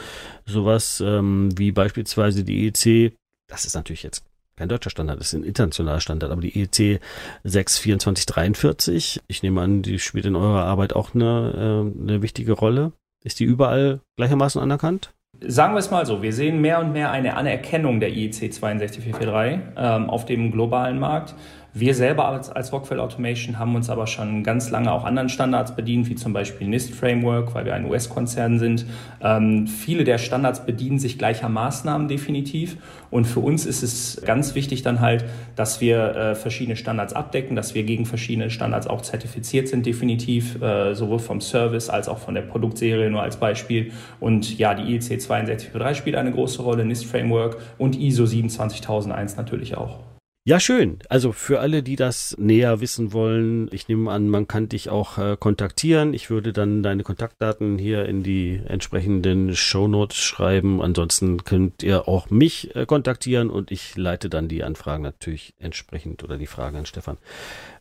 Sowas 0.46 1.02
ähm, 1.04 1.50
wie 1.56 1.72
beispielsweise 1.72 2.44
die 2.44 2.66
EC, 2.66 3.12
das 3.46 3.64
ist 3.64 3.74
natürlich 3.74 4.02
jetzt 4.02 4.24
kein 4.56 4.70
deutscher 4.70 4.90
Standard, 4.90 5.20
das 5.20 5.28
ist 5.28 5.34
ein 5.34 5.44
internationaler 5.44 6.00
Standard, 6.00 6.30
aber 6.30 6.40
die 6.40 6.62
EC 6.62 7.00
62443, 7.44 9.20
ich 9.26 9.42
nehme 9.42 9.60
an, 9.60 9.82
die 9.82 9.98
spielt 9.98 10.24
in 10.24 10.34
eurer 10.34 10.64
Arbeit 10.64 10.94
auch 10.94 11.14
eine, 11.14 11.92
äh, 11.98 12.02
eine 12.02 12.22
wichtige 12.22 12.52
Rolle. 12.52 12.92
Ist 13.24 13.40
die 13.40 13.44
überall 13.44 14.00
gleichermaßen 14.16 14.60
anerkannt? 14.60 15.12
Sagen 15.40 15.74
wir 15.74 15.80
es 15.80 15.90
mal 15.90 16.06
so, 16.06 16.22
wir 16.22 16.32
sehen 16.32 16.60
mehr 16.60 16.80
und 16.80 16.92
mehr 16.92 17.10
eine 17.10 17.36
Anerkennung 17.36 18.00
der 18.00 18.10
IEC 18.10 18.34
62443 18.54 19.74
ähm, 19.76 20.08
auf 20.08 20.24
dem 20.24 20.50
globalen 20.50 20.98
Markt. 20.98 21.34
Wir 21.78 21.94
selber 21.94 22.26
als, 22.26 22.48
als 22.48 22.72
Rockwell 22.72 23.00
Automation 23.00 23.58
haben 23.58 23.74
uns 23.74 23.90
aber 23.90 24.06
schon 24.06 24.42
ganz 24.42 24.70
lange 24.70 24.90
auch 24.90 25.04
anderen 25.04 25.28
Standards 25.28 25.76
bedient, 25.76 26.08
wie 26.08 26.14
zum 26.14 26.32
Beispiel 26.32 26.66
NIST 26.68 26.94
Framework, 26.94 27.54
weil 27.54 27.66
wir 27.66 27.74
ein 27.74 27.84
US-Konzern 27.84 28.58
sind. 28.58 28.86
Ähm, 29.20 29.66
viele 29.66 30.04
der 30.04 30.16
Standards 30.16 30.64
bedienen 30.64 30.98
sich 30.98 31.18
gleicher 31.18 31.50
Maßnahmen 31.50 32.08
definitiv. 32.08 32.78
Und 33.10 33.26
für 33.26 33.40
uns 33.40 33.66
ist 33.66 33.82
es 33.82 34.22
ganz 34.24 34.54
wichtig 34.54 34.84
dann 34.84 35.02
halt, 35.02 35.26
dass 35.54 35.82
wir 35.82 36.16
äh, 36.16 36.34
verschiedene 36.34 36.76
Standards 36.76 37.12
abdecken, 37.12 37.56
dass 37.56 37.74
wir 37.74 37.82
gegen 37.82 38.06
verschiedene 38.06 38.48
Standards 38.48 38.86
auch 38.86 39.02
zertifiziert 39.02 39.68
sind 39.68 39.84
definitiv, 39.84 40.62
äh, 40.62 40.94
sowohl 40.94 41.18
vom 41.18 41.42
Service 41.42 41.90
als 41.90 42.08
auch 42.08 42.16
von 42.16 42.32
der 42.32 42.40
Produktserie 42.40 43.10
nur 43.10 43.20
als 43.20 43.36
Beispiel. 43.36 43.92
Und 44.18 44.56
ja, 44.56 44.72
die 44.72 44.94
IEC 44.94 45.02
62443 45.02 45.98
spielt 45.98 46.16
eine 46.16 46.32
große 46.32 46.62
Rolle, 46.62 46.86
NIST 46.86 47.04
Framework 47.04 47.58
und 47.76 48.00
ISO 48.00 48.24
27001 48.24 49.36
natürlich 49.36 49.76
auch. 49.76 50.15
Ja, 50.48 50.60
schön. 50.60 51.00
Also 51.08 51.32
für 51.32 51.58
alle, 51.58 51.82
die 51.82 51.96
das 51.96 52.36
näher 52.38 52.80
wissen 52.80 53.12
wollen, 53.12 53.68
ich 53.72 53.88
nehme 53.88 54.12
an, 54.12 54.28
man 54.28 54.46
kann 54.46 54.68
dich 54.68 54.90
auch 54.90 55.18
äh, 55.18 55.36
kontaktieren. 55.36 56.14
Ich 56.14 56.30
würde 56.30 56.52
dann 56.52 56.84
deine 56.84 57.02
Kontaktdaten 57.02 57.78
hier 57.78 58.06
in 58.06 58.22
die 58.22 58.62
entsprechenden 58.64 59.56
Shownotes 59.56 60.18
schreiben. 60.18 60.80
Ansonsten 60.80 61.42
könnt 61.42 61.82
ihr 61.82 62.06
auch 62.06 62.30
mich 62.30 62.76
äh, 62.76 62.86
kontaktieren 62.86 63.50
und 63.50 63.72
ich 63.72 63.96
leite 63.96 64.30
dann 64.30 64.46
die 64.46 64.62
Anfragen 64.62 65.02
natürlich 65.02 65.52
entsprechend 65.58 66.22
oder 66.22 66.38
die 66.38 66.46
Frage 66.46 66.78
an 66.78 66.86
Stefan 66.86 67.18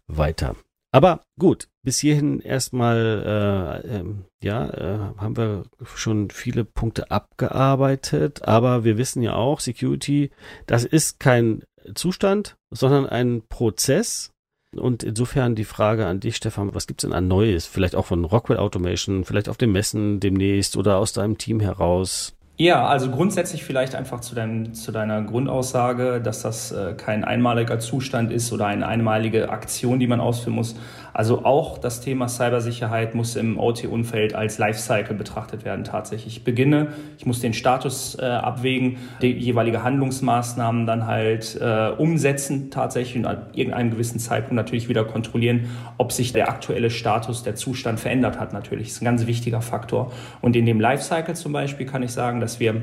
weiter. 0.08 0.56
Aber 0.92 1.22
gut, 1.38 1.68
bis 1.84 2.00
hierhin 2.00 2.40
erstmal, 2.40 3.84
äh, 3.86 3.98
äh, 3.98 4.06
ja, 4.42 4.70
äh, 4.70 4.98
haben 5.18 5.38
wir 5.38 5.66
schon 5.94 6.32
viele 6.32 6.66
Punkte 6.66 7.12
abgearbeitet, 7.12 8.42
aber 8.48 8.84
wir 8.84 8.98
wissen 8.98 9.22
ja 9.22 9.36
auch, 9.36 9.60
Security, 9.60 10.32
das 10.66 10.84
ist 10.84 11.20
kein 11.20 11.62
Zustand, 11.94 12.56
sondern 12.72 13.08
ein 13.08 13.44
Prozess. 13.48 14.32
Und 14.76 15.04
insofern 15.04 15.56
die 15.56 15.64
Frage 15.64 16.06
an 16.06 16.20
dich, 16.20 16.36
Stefan, 16.36 16.76
was 16.76 16.88
gibt's 16.88 17.04
denn 17.04 17.14
an 17.14 17.28
Neues? 17.28 17.66
Vielleicht 17.66 17.96
auch 17.96 18.08
von 18.08 18.26
Rockwell 18.26 18.58
Automation, 18.58 19.24
vielleicht 19.24 19.48
auf 19.48 19.58
den 19.58 19.72
Messen 19.72 20.20
demnächst 20.20 20.76
oder 20.76 20.98
aus 20.98 21.14
deinem 21.14 21.38
Team 21.38 21.60
heraus? 21.60 22.36
Ja, 22.58 22.88
also 22.88 23.12
grundsätzlich 23.12 23.66
vielleicht 23.66 23.96
einfach 23.96 24.22
zu, 24.22 24.34
deinem, 24.34 24.74
zu 24.74 24.94
deiner 24.94 25.22
Grundaussage, 25.24 26.22
dass 26.22 26.42
das 26.42 26.72
äh, 26.72 26.94
kein 26.94 27.26
einmaliger 27.26 27.80
Zustand 27.80 28.32
ist 28.32 28.54
oder 28.54 28.68
eine 28.68 28.88
einmalige 28.88 29.50
Aktion, 29.50 30.00
die 30.00 30.08
man 30.08 30.22
ausführen 30.22 30.56
muss. 30.56 30.76
Also 31.16 31.46
auch 31.46 31.78
das 31.78 32.02
Thema 32.02 32.28
Cybersicherheit 32.28 33.16
muss 33.16 33.38
im 33.38 33.58
OT-Umfeld 33.58 34.36
als 34.36 34.58
Lifecycle 34.58 35.16
betrachtet 35.16 35.64
werden 35.64 35.86
tatsächlich. 35.86 36.36
Ich 36.36 36.44
beginne, 36.44 36.90
ich 37.18 37.26
muss 37.26 37.40
den 37.40 37.54
Status 37.54 38.18
äh, 38.20 38.26
abwägen, 38.26 38.98
die 39.22 39.32
jeweilige 39.32 39.82
Handlungsmaßnahmen 39.82 40.86
dann 40.86 41.08
halt 41.08 41.58
äh, 41.62 41.92
umsetzen 41.98 42.70
tatsächlich 42.70 43.16
und 43.16 43.28
an 43.28 43.46
irgendeinem 43.54 43.92
gewissen 43.92 44.20
Zeitpunkt 44.20 44.56
natürlich 44.56 44.90
wieder 44.90 45.06
kontrollieren, 45.06 45.70
ob 45.98 46.12
sich 46.12 46.34
der 46.34 46.50
aktuelle 46.50 46.90
Status, 46.90 47.44
der 47.44 47.56
Zustand 47.56 48.02
verändert 48.02 48.38
hat 48.38 48.52
natürlich. 48.52 48.88
Das 48.88 48.96
ist 48.96 49.02
ein 49.02 49.06
ganz 49.06 49.26
wichtiger 49.26 49.62
Faktor. 49.62 50.12
Und 50.42 50.58
in 50.58 50.66
dem 50.66 50.82
Lifecycle 50.82 51.34
zum 51.34 51.54
Beispiel 51.54 51.86
kann 51.86 52.04
ich 52.04 52.12
sagen, 52.12 52.42
dass 52.42 52.60
wir 52.60 52.74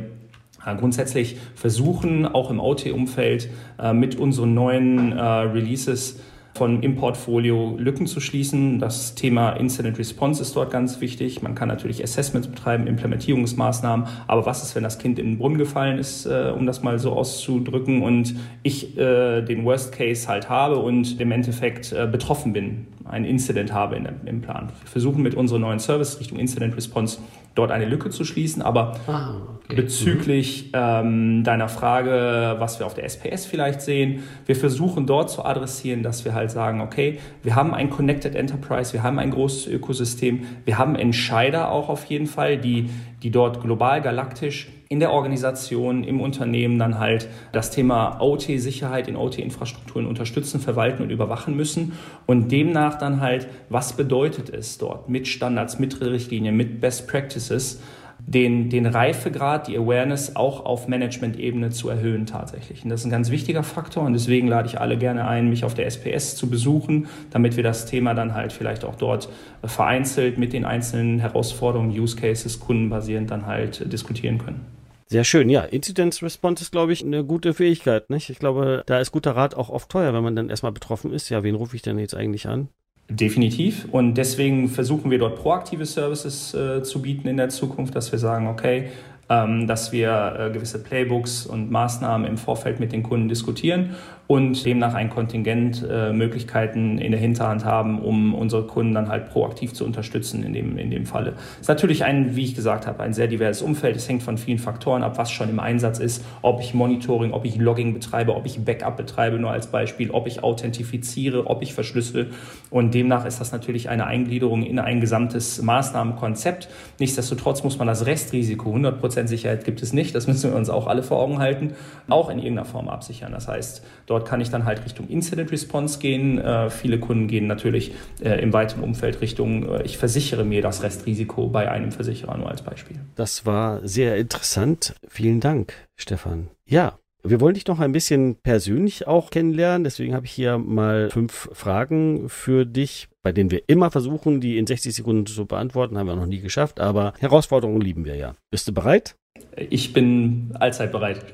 äh, 0.64 0.74
grundsätzlich 0.78 1.36
versuchen, 1.54 2.24
auch 2.24 2.50
im 2.50 2.60
OT-Umfeld 2.60 3.50
äh, 3.78 3.92
mit 3.92 4.16
unseren 4.16 4.54
neuen 4.54 5.12
äh, 5.12 5.20
Releases 5.20 6.18
von 6.54 6.82
im 6.82 6.96
Portfolio 6.96 7.76
Lücken 7.78 8.06
zu 8.06 8.20
schließen. 8.20 8.78
Das 8.78 9.14
Thema 9.14 9.50
Incident 9.52 9.98
Response 9.98 10.42
ist 10.42 10.54
dort 10.54 10.70
ganz 10.70 11.00
wichtig. 11.00 11.42
Man 11.42 11.54
kann 11.54 11.68
natürlich 11.68 12.02
Assessments 12.02 12.48
betreiben, 12.48 12.86
Implementierungsmaßnahmen. 12.86 14.06
Aber 14.26 14.44
was 14.44 14.62
ist, 14.62 14.74
wenn 14.74 14.82
das 14.82 14.98
Kind 14.98 15.18
in 15.18 15.26
den 15.26 15.38
Brunnen 15.38 15.58
gefallen 15.58 15.98
ist, 15.98 16.26
äh, 16.26 16.52
um 16.56 16.66
das 16.66 16.82
mal 16.82 16.98
so 16.98 17.12
auszudrücken, 17.12 18.02
und 18.02 18.34
ich 18.62 18.96
äh, 18.98 19.42
den 19.42 19.64
Worst 19.64 19.92
Case 19.92 20.28
halt 20.28 20.48
habe 20.48 20.76
und 20.76 21.20
im 21.20 21.32
Endeffekt 21.32 21.92
äh, 21.92 22.06
betroffen 22.06 22.52
bin, 22.52 22.86
ein 23.04 23.24
Incident 23.24 23.72
habe 23.72 23.96
in, 23.96 24.08
im 24.26 24.40
Plan. 24.40 24.68
Wir 24.68 24.88
versuchen 24.88 25.22
mit 25.22 25.34
unserer 25.34 25.58
neuen 25.58 25.78
Service 25.78 26.20
Richtung 26.20 26.38
Incident 26.38 26.76
Response 26.76 27.18
dort 27.54 27.70
eine 27.70 27.84
Lücke 27.84 28.10
zu 28.10 28.24
schließen. 28.24 28.62
Aber 28.62 28.98
ah, 29.06 29.34
okay. 29.64 29.76
bezüglich 29.76 30.66
mhm. 30.66 30.70
ähm, 30.74 31.44
deiner 31.44 31.68
Frage, 31.68 32.56
was 32.58 32.78
wir 32.78 32.86
auf 32.86 32.94
der 32.94 33.04
SPS 33.04 33.46
vielleicht 33.46 33.80
sehen, 33.80 34.22
wir 34.46 34.56
versuchen 34.56 35.06
dort 35.06 35.30
zu 35.30 35.44
adressieren, 35.44 36.02
dass 36.02 36.24
wir 36.24 36.34
halt 36.34 36.50
sagen, 36.50 36.80
okay, 36.80 37.18
wir 37.42 37.54
haben 37.54 37.74
ein 37.74 37.90
Connected 37.90 38.34
Enterprise, 38.34 38.92
wir 38.92 39.02
haben 39.02 39.18
ein 39.18 39.30
großes 39.30 39.66
Ökosystem, 39.66 40.42
wir 40.64 40.78
haben 40.78 40.96
Entscheider 40.96 41.70
auch 41.70 41.88
auf 41.88 42.04
jeden 42.06 42.26
Fall, 42.26 42.58
die, 42.58 42.90
die 43.22 43.30
dort 43.30 43.60
global, 43.60 44.00
galaktisch 44.02 44.68
in 44.92 45.00
der 45.00 45.10
Organisation, 45.10 46.04
im 46.04 46.20
Unternehmen 46.20 46.78
dann 46.78 46.98
halt 46.98 47.26
das 47.52 47.70
Thema 47.70 48.20
OT-Sicherheit 48.20 49.08
in 49.08 49.16
OT-Infrastrukturen 49.16 50.06
unterstützen, 50.06 50.60
verwalten 50.60 51.02
und 51.02 51.08
überwachen 51.08 51.56
müssen. 51.56 51.92
Und 52.26 52.52
demnach 52.52 52.98
dann 52.98 53.22
halt, 53.22 53.48
was 53.70 53.94
bedeutet 53.94 54.50
es 54.50 54.76
dort 54.76 55.08
mit 55.08 55.28
Standards, 55.28 55.78
mit 55.78 55.98
Richtlinien, 56.02 56.54
mit 56.54 56.82
Best 56.82 57.08
Practices, 57.08 57.80
den, 58.18 58.68
den 58.68 58.84
Reifegrad, 58.84 59.66
die 59.66 59.78
Awareness 59.78 60.36
auch 60.36 60.66
auf 60.66 60.88
Management-Ebene 60.88 61.70
zu 61.70 61.88
erhöhen 61.88 62.26
tatsächlich. 62.26 62.84
Und 62.84 62.90
das 62.90 63.00
ist 63.00 63.06
ein 63.06 63.10
ganz 63.10 63.30
wichtiger 63.30 63.62
Faktor 63.62 64.04
und 64.04 64.12
deswegen 64.12 64.46
lade 64.46 64.68
ich 64.68 64.78
alle 64.78 64.98
gerne 64.98 65.26
ein, 65.26 65.48
mich 65.48 65.64
auf 65.64 65.72
der 65.72 65.86
SPS 65.86 66.36
zu 66.36 66.50
besuchen, 66.50 67.06
damit 67.30 67.56
wir 67.56 67.62
das 67.62 67.86
Thema 67.86 68.12
dann 68.12 68.34
halt 68.34 68.52
vielleicht 68.52 68.84
auch 68.84 68.96
dort 68.96 69.30
vereinzelt 69.64 70.36
mit 70.36 70.52
den 70.52 70.66
einzelnen 70.66 71.18
Herausforderungen, 71.18 71.98
Use 71.98 72.14
Cases, 72.14 72.60
kundenbasierend 72.60 73.30
dann 73.30 73.46
halt 73.46 73.90
diskutieren 73.90 74.36
können. 74.36 74.81
Sehr 75.12 75.24
schön, 75.24 75.50
ja. 75.50 75.60
Incidence 75.60 76.22
Response 76.22 76.62
ist, 76.62 76.72
glaube 76.72 76.94
ich, 76.94 77.04
eine 77.04 77.22
gute 77.22 77.52
Fähigkeit, 77.52 78.08
nicht? 78.08 78.30
Ich 78.30 78.38
glaube, 78.38 78.82
da 78.86 78.98
ist 78.98 79.12
guter 79.12 79.36
Rat 79.36 79.54
auch 79.54 79.68
oft 79.68 79.90
teuer, 79.90 80.14
wenn 80.14 80.22
man 80.22 80.34
dann 80.34 80.48
erstmal 80.48 80.72
betroffen 80.72 81.12
ist. 81.12 81.28
Ja, 81.28 81.42
wen 81.42 81.54
rufe 81.54 81.76
ich 81.76 81.82
denn 81.82 81.98
jetzt 81.98 82.14
eigentlich 82.14 82.48
an? 82.48 82.70
Definitiv. 83.10 83.86
Und 83.92 84.14
deswegen 84.14 84.70
versuchen 84.70 85.10
wir 85.10 85.18
dort 85.18 85.36
proaktive 85.36 85.84
Services 85.84 86.54
äh, 86.54 86.82
zu 86.82 87.02
bieten 87.02 87.28
in 87.28 87.36
der 87.36 87.50
Zukunft, 87.50 87.94
dass 87.94 88.10
wir 88.10 88.18
sagen, 88.18 88.46
okay, 88.46 88.88
dass 89.28 89.92
wir 89.92 90.36
äh, 90.38 90.50
gewisse 90.50 90.82
Playbooks 90.82 91.46
und 91.46 91.70
Maßnahmen 91.70 92.26
im 92.26 92.36
Vorfeld 92.36 92.80
mit 92.80 92.92
den 92.92 93.02
Kunden 93.02 93.28
diskutieren 93.28 93.94
und 94.32 94.64
demnach 94.64 94.94
ein 94.94 95.10
Kontingent 95.10 95.86
äh, 95.86 96.10
Möglichkeiten 96.10 96.96
in 96.96 97.10
der 97.10 97.20
Hinterhand 97.20 97.66
haben, 97.66 98.00
um 98.00 98.34
unsere 98.34 98.66
Kunden 98.66 98.94
dann 98.94 99.08
halt 99.08 99.28
proaktiv 99.28 99.74
zu 99.74 99.84
unterstützen 99.84 100.42
in 100.42 100.54
dem, 100.54 100.78
in 100.78 100.90
dem 100.90 101.04
Falle. 101.04 101.34
Es 101.56 101.62
ist 101.62 101.68
natürlich 101.68 102.04
ein, 102.04 102.34
wie 102.34 102.44
ich 102.44 102.54
gesagt 102.54 102.86
habe, 102.86 103.02
ein 103.02 103.12
sehr 103.12 103.26
diverses 103.26 103.60
Umfeld. 103.60 103.94
Es 103.94 104.08
hängt 104.08 104.22
von 104.22 104.38
vielen 104.38 104.58
Faktoren 104.58 105.02
ab, 105.02 105.18
was 105.18 105.30
schon 105.30 105.50
im 105.50 105.60
Einsatz 105.60 105.98
ist, 105.98 106.24
ob 106.40 106.60
ich 106.60 106.72
Monitoring, 106.72 107.32
ob 107.32 107.44
ich 107.44 107.56
Logging 107.56 107.92
betreibe, 107.92 108.34
ob 108.34 108.46
ich 108.46 108.64
Backup 108.64 108.96
betreibe, 108.96 109.38
nur 109.38 109.50
als 109.50 109.66
Beispiel, 109.66 110.10
ob 110.10 110.26
ich 110.26 110.42
authentifiziere, 110.42 111.46
ob 111.46 111.60
ich 111.60 111.74
verschlüssel. 111.74 112.30
Und 112.70 112.94
demnach 112.94 113.26
ist 113.26 113.38
das 113.38 113.52
natürlich 113.52 113.90
eine 113.90 114.06
Eingliederung 114.06 114.62
in 114.62 114.78
ein 114.78 115.00
gesamtes 115.00 115.60
Maßnahmenkonzept. 115.60 116.68
Nichtsdestotrotz 116.98 117.64
muss 117.64 117.78
man 117.78 117.86
das 117.86 118.06
Restrisiko, 118.06 118.74
100% 118.74 119.11
Sicherheit 119.26 119.64
gibt 119.64 119.82
es 119.82 119.92
nicht, 119.92 120.14
das 120.14 120.26
müssen 120.26 120.50
wir 120.50 120.56
uns 120.56 120.70
auch 120.70 120.86
alle 120.86 121.02
vor 121.02 121.18
Augen 121.18 121.38
halten, 121.38 121.74
auch 122.08 122.30
in 122.30 122.38
irgendeiner 122.38 122.64
Form 122.64 122.88
absichern. 122.88 123.32
Das 123.32 123.48
heißt, 123.48 123.82
Dort 124.06 124.28
kann 124.28 124.40
ich 124.40 124.50
dann 124.50 124.64
halt 124.64 124.84
Richtung 124.84 125.08
Incident 125.08 125.52
Response 125.52 125.98
gehen. 125.98 126.38
Äh, 126.38 126.70
viele 126.70 126.98
Kunden 126.98 127.28
gehen 127.28 127.46
natürlich 127.46 127.94
äh, 128.22 128.40
im 128.42 128.52
weiteren 128.52 128.82
Umfeld 128.82 129.20
Richtung, 129.20 129.68
äh, 129.68 129.82
ich 129.84 129.98
versichere 129.98 130.44
mir 130.44 130.62
das 130.62 130.82
Restrisiko 130.82 131.48
bei 131.48 131.70
einem 131.70 131.92
Versicherer, 131.92 132.36
nur 132.36 132.50
als 132.50 132.62
Beispiel. 132.62 132.96
Das 133.14 133.46
war 133.46 133.80
sehr 133.86 134.16
interessant. 134.16 134.94
Vielen 135.08 135.40
Dank, 135.40 135.72
Stefan. 135.96 136.48
Ja, 136.66 136.98
wir 137.24 137.40
wollen 137.40 137.54
dich 137.54 137.66
noch 137.66 137.78
ein 137.78 137.92
bisschen 137.92 138.36
persönlich 138.36 139.06
auch 139.06 139.30
kennenlernen. 139.30 139.84
Deswegen 139.84 140.14
habe 140.14 140.26
ich 140.26 140.32
hier 140.32 140.58
mal 140.58 141.10
fünf 141.10 141.48
Fragen 141.52 142.28
für 142.28 142.66
dich, 142.66 143.08
bei 143.22 143.32
denen 143.32 143.50
wir 143.50 143.62
immer 143.68 143.90
versuchen, 143.90 144.40
die 144.40 144.58
in 144.58 144.66
60 144.66 144.94
Sekunden 144.94 145.26
zu 145.26 145.46
beantworten. 145.46 145.98
Haben 145.98 146.08
wir 146.08 146.16
noch 146.16 146.26
nie 146.26 146.40
geschafft, 146.40 146.80
aber 146.80 147.12
Herausforderungen 147.18 147.80
lieben 147.80 148.04
wir 148.04 148.16
ja. 148.16 148.34
Bist 148.50 148.66
du 148.68 148.72
bereit? 148.72 149.16
Ich 149.56 149.92
bin 149.92 150.50
allzeit 150.54 150.92
bereit. 150.92 151.24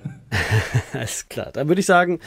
Alles 0.92 1.28
klar. 1.28 1.50
Dann 1.52 1.68
würde 1.68 1.80
ich 1.80 1.86
sagen, 1.86 2.20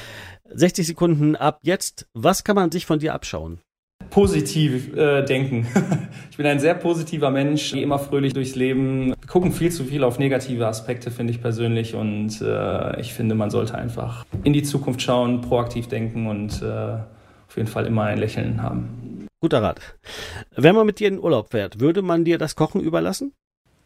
60 0.49 0.87
Sekunden 0.87 1.35
ab 1.35 1.59
jetzt. 1.61 2.07
Was 2.13 2.43
kann 2.43 2.55
man 2.55 2.71
sich 2.71 2.85
von 2.85 2.99
dir 2.99 3.13
abschauen? 3.13 3.59
Positiv 4.11 4.95
äh, 4.95 5.23
denken. 5.23 5.65
ich 6.29 6.37
bin 6.37 6.45
ein 6.45 6.59
sehr 6.59 6.75
positiver 6.75 7.31
Mensch, 7.31 7.71
gehe 7.71 7.81
immer 7.81 7.97
fröhlich 7.97 8.33
durchs 8.33 8.55
Leben. 8.55 9.07
Wir 9.07 9.27
gucken 9.27 9.51
viel 9.51 9.71
zu 9.71 9.85
viel 9.85 10.03
auf 10.03 10.19
negative 10.19 10.67
Aspekte, 10.67 11.09
finde 11.09 11.31
ich 11.31 11.41
persönlich. 11.41 11.95
Und 11.95 12.41
äh, 12.41 12.99
ich 13.01 13.13
finde, 13.13 13.33
man 13.33 13.49
sollte 13.49 13.75
einfach 13.75 14.25
in 14.43 14.53
die 14.53 14.63
Zukunft 14.63 15.01
schauen, 15.01 15.41
proaktiv 15.41 15.87
denken 15.87 16.27
und 16.27 16.61
äh, 16.61 16.65
auf 16.65 17.55
jeden 17.55 17.67
Fall 17.67 17.87
immer 17.87 18.03
ein 18.03 18.19
Lächeln 18.19 18.61
haben. 18.61 19.27
Guter 19.39 19.63
Rat. 19.63 19.79
Wenn 20.55 20.75
man 20.75 20.85
mit 20.85 20.99
dir 20.99 21.07
in 21.07 21.17
Urlaub 21.17 21.49
fährt, 21.49 21.79
würde 21.79 22.01
man 22.01 22.23
dir 22.23 22.37
das 22.37 22.55
Kochen 22.55 22.81
überlassen? 22.81 23.33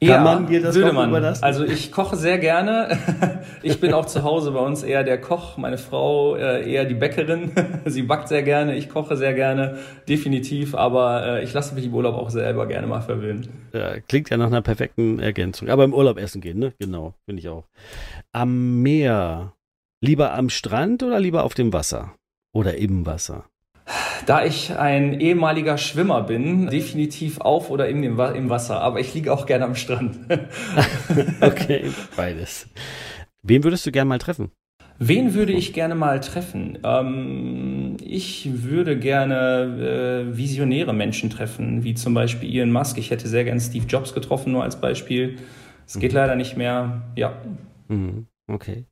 Kann 0.01 0.10
ja, 0.10 0.21
man 0.23 0.47
dir 0.47 0.62
das 0.62 0.75
würde 0.75 0.91
man. 0.91 1.10
überlassen? 1.10 1.43
Also 1.43 1.63
ich 1.63 1.91
koche 1.91 2.15
sehr 2.15 2.38
gerne. 2.38 2.97
Ich 3.63 3.79
bin 3.79 3.93
auch 3.93 4.05
zu 4.05 4.21
Hause 4.21 4.51
bei 4.51 4.60
uns 4.60 4.84
eher 4.84 5.03
der 5.03 5.19
Koch, 5.19 5.58
meine 5.58 5.79
Frau 5.79 6.36
äh, 6.36 6.71
eher 6.71 6.86
die 6.86 6.93
Bäckerin. 6.93 7.51
Sie 7.86 8.03
backt 8.03 8.27
sehr 8.27 8.43
gerne, 8.43 8.75
ich 8.75 8.89
koche 8.89 9.17
sehr 9.17 9.34
gerne, 9.34 9.79
definitiv. 10.08 10.75
Aber 10.75 11.25
äh, 11.25 11.43
ich 11.43 11.51
lasse 11.53 11.73
mich 11.73 11.86
im 11.86 11.93
Urlaub 11.93 12.15
auch 12.15 12.29
selber 12.29 12.67
gerne 12.67 12.86
mal 12.86 13.01
verwöhnen. 13.01 13.47
Ja, 13.73 13.99
klingt 14.01 14.29
ja 14.29 14.38
nach 14.38 14.47
einer 14.47 14.62
perfekten 14.62 15.19
Ergänzung. 15.19 15.69
Aber 15.69 15.84
im 15.84 15.95
Urlaub 15.95 16.19
essen 16.19 16.41
gehen, 16.41 16.60
ne? 16.60 16.73
Genau, 16.79 17.15
finde 17.25 17.39
ich 17.39 17.49
auch. 17.49 17.63
Am 18.34 18.84
Meer. 18.84 19.53
Lieber 20.01 20.34
am 20.34 20.49
Strand 20.49 21.01
oder 21.01 21.19
lieber 21.19 21.43
auf 21.43 21.55
dem 21.55 21.73
Wasser? 21.73 22.13
Oder 22.53 22.77
im 22.77 23.05
Wasser? 23.08 23.45
Da 24.26 24.43
ich 24.43 24.76
ein 24.76 25.19
ehemaliger 25.19 25.78
Schwimmer 25.78 26.24
bin, 26.24 26.67
definitiv 26.67 27.39
auf 27.41 27.69
oder 27.69 27.88
im, 27.88 28.04
im 28.04 28.50
Wasser, 28.50 28.82
aber 28.82 29.00
ich 29.00 29.13
liege 29.13 29.32
auch 29.32 29.45
gerne 29.45 29.65
am 29.65 29.76
Strand. 29.76 30.17
okay, 31.41 31.91
beides. 32.15 32.67
Wen 33.43 33.63
würdest 33.63 33.86
du 33.86 33.91
gerne 33.91 34.10
mal 34.10 34.17
treffen? 34.17 34.52
Wen 34.98 35.34
würde 35.34 35.52
ich 35.52 35.74
gerne 35.74 35.93
mal 35.93 36.21
treffen? 36.21 36.80
Ähm, 36.84 37.98
ich 38.02 38.63
würde 38.63 38.98
gerne 38.98 40.26
äh, 40.32 40.38
visionäre 40.38 40.93
Menschen 40.93 41.30
treffen, 41.30 41.84
wie 41.84 41.95
zum 41.95 42.13
Beispiel 42.13 42.50
Elon 42.50 42.71
Musk. 42.71 42.98
Ich 42.98 43.12
hätte 43.12 43.28
sehr 43.28 43.43
gerne 43.43 43.60
Steve 43.60 43.86
Jobs 43.86 44.13
getroffen, 44.13 44.54
nur 44.54 44.63
als 44.63 44.80
Beispiel. 44.80 45.36
Es 45.86 46.00
geht 46.00 46.13
mhm. 46.13 46.17
leider 46.17 46.36
nicht 46.36 46.56
mehr. 46.56 47.04
Ja. 47.15 47.34
Mhm. 47.89 48.28
Okay. 48.47 48.86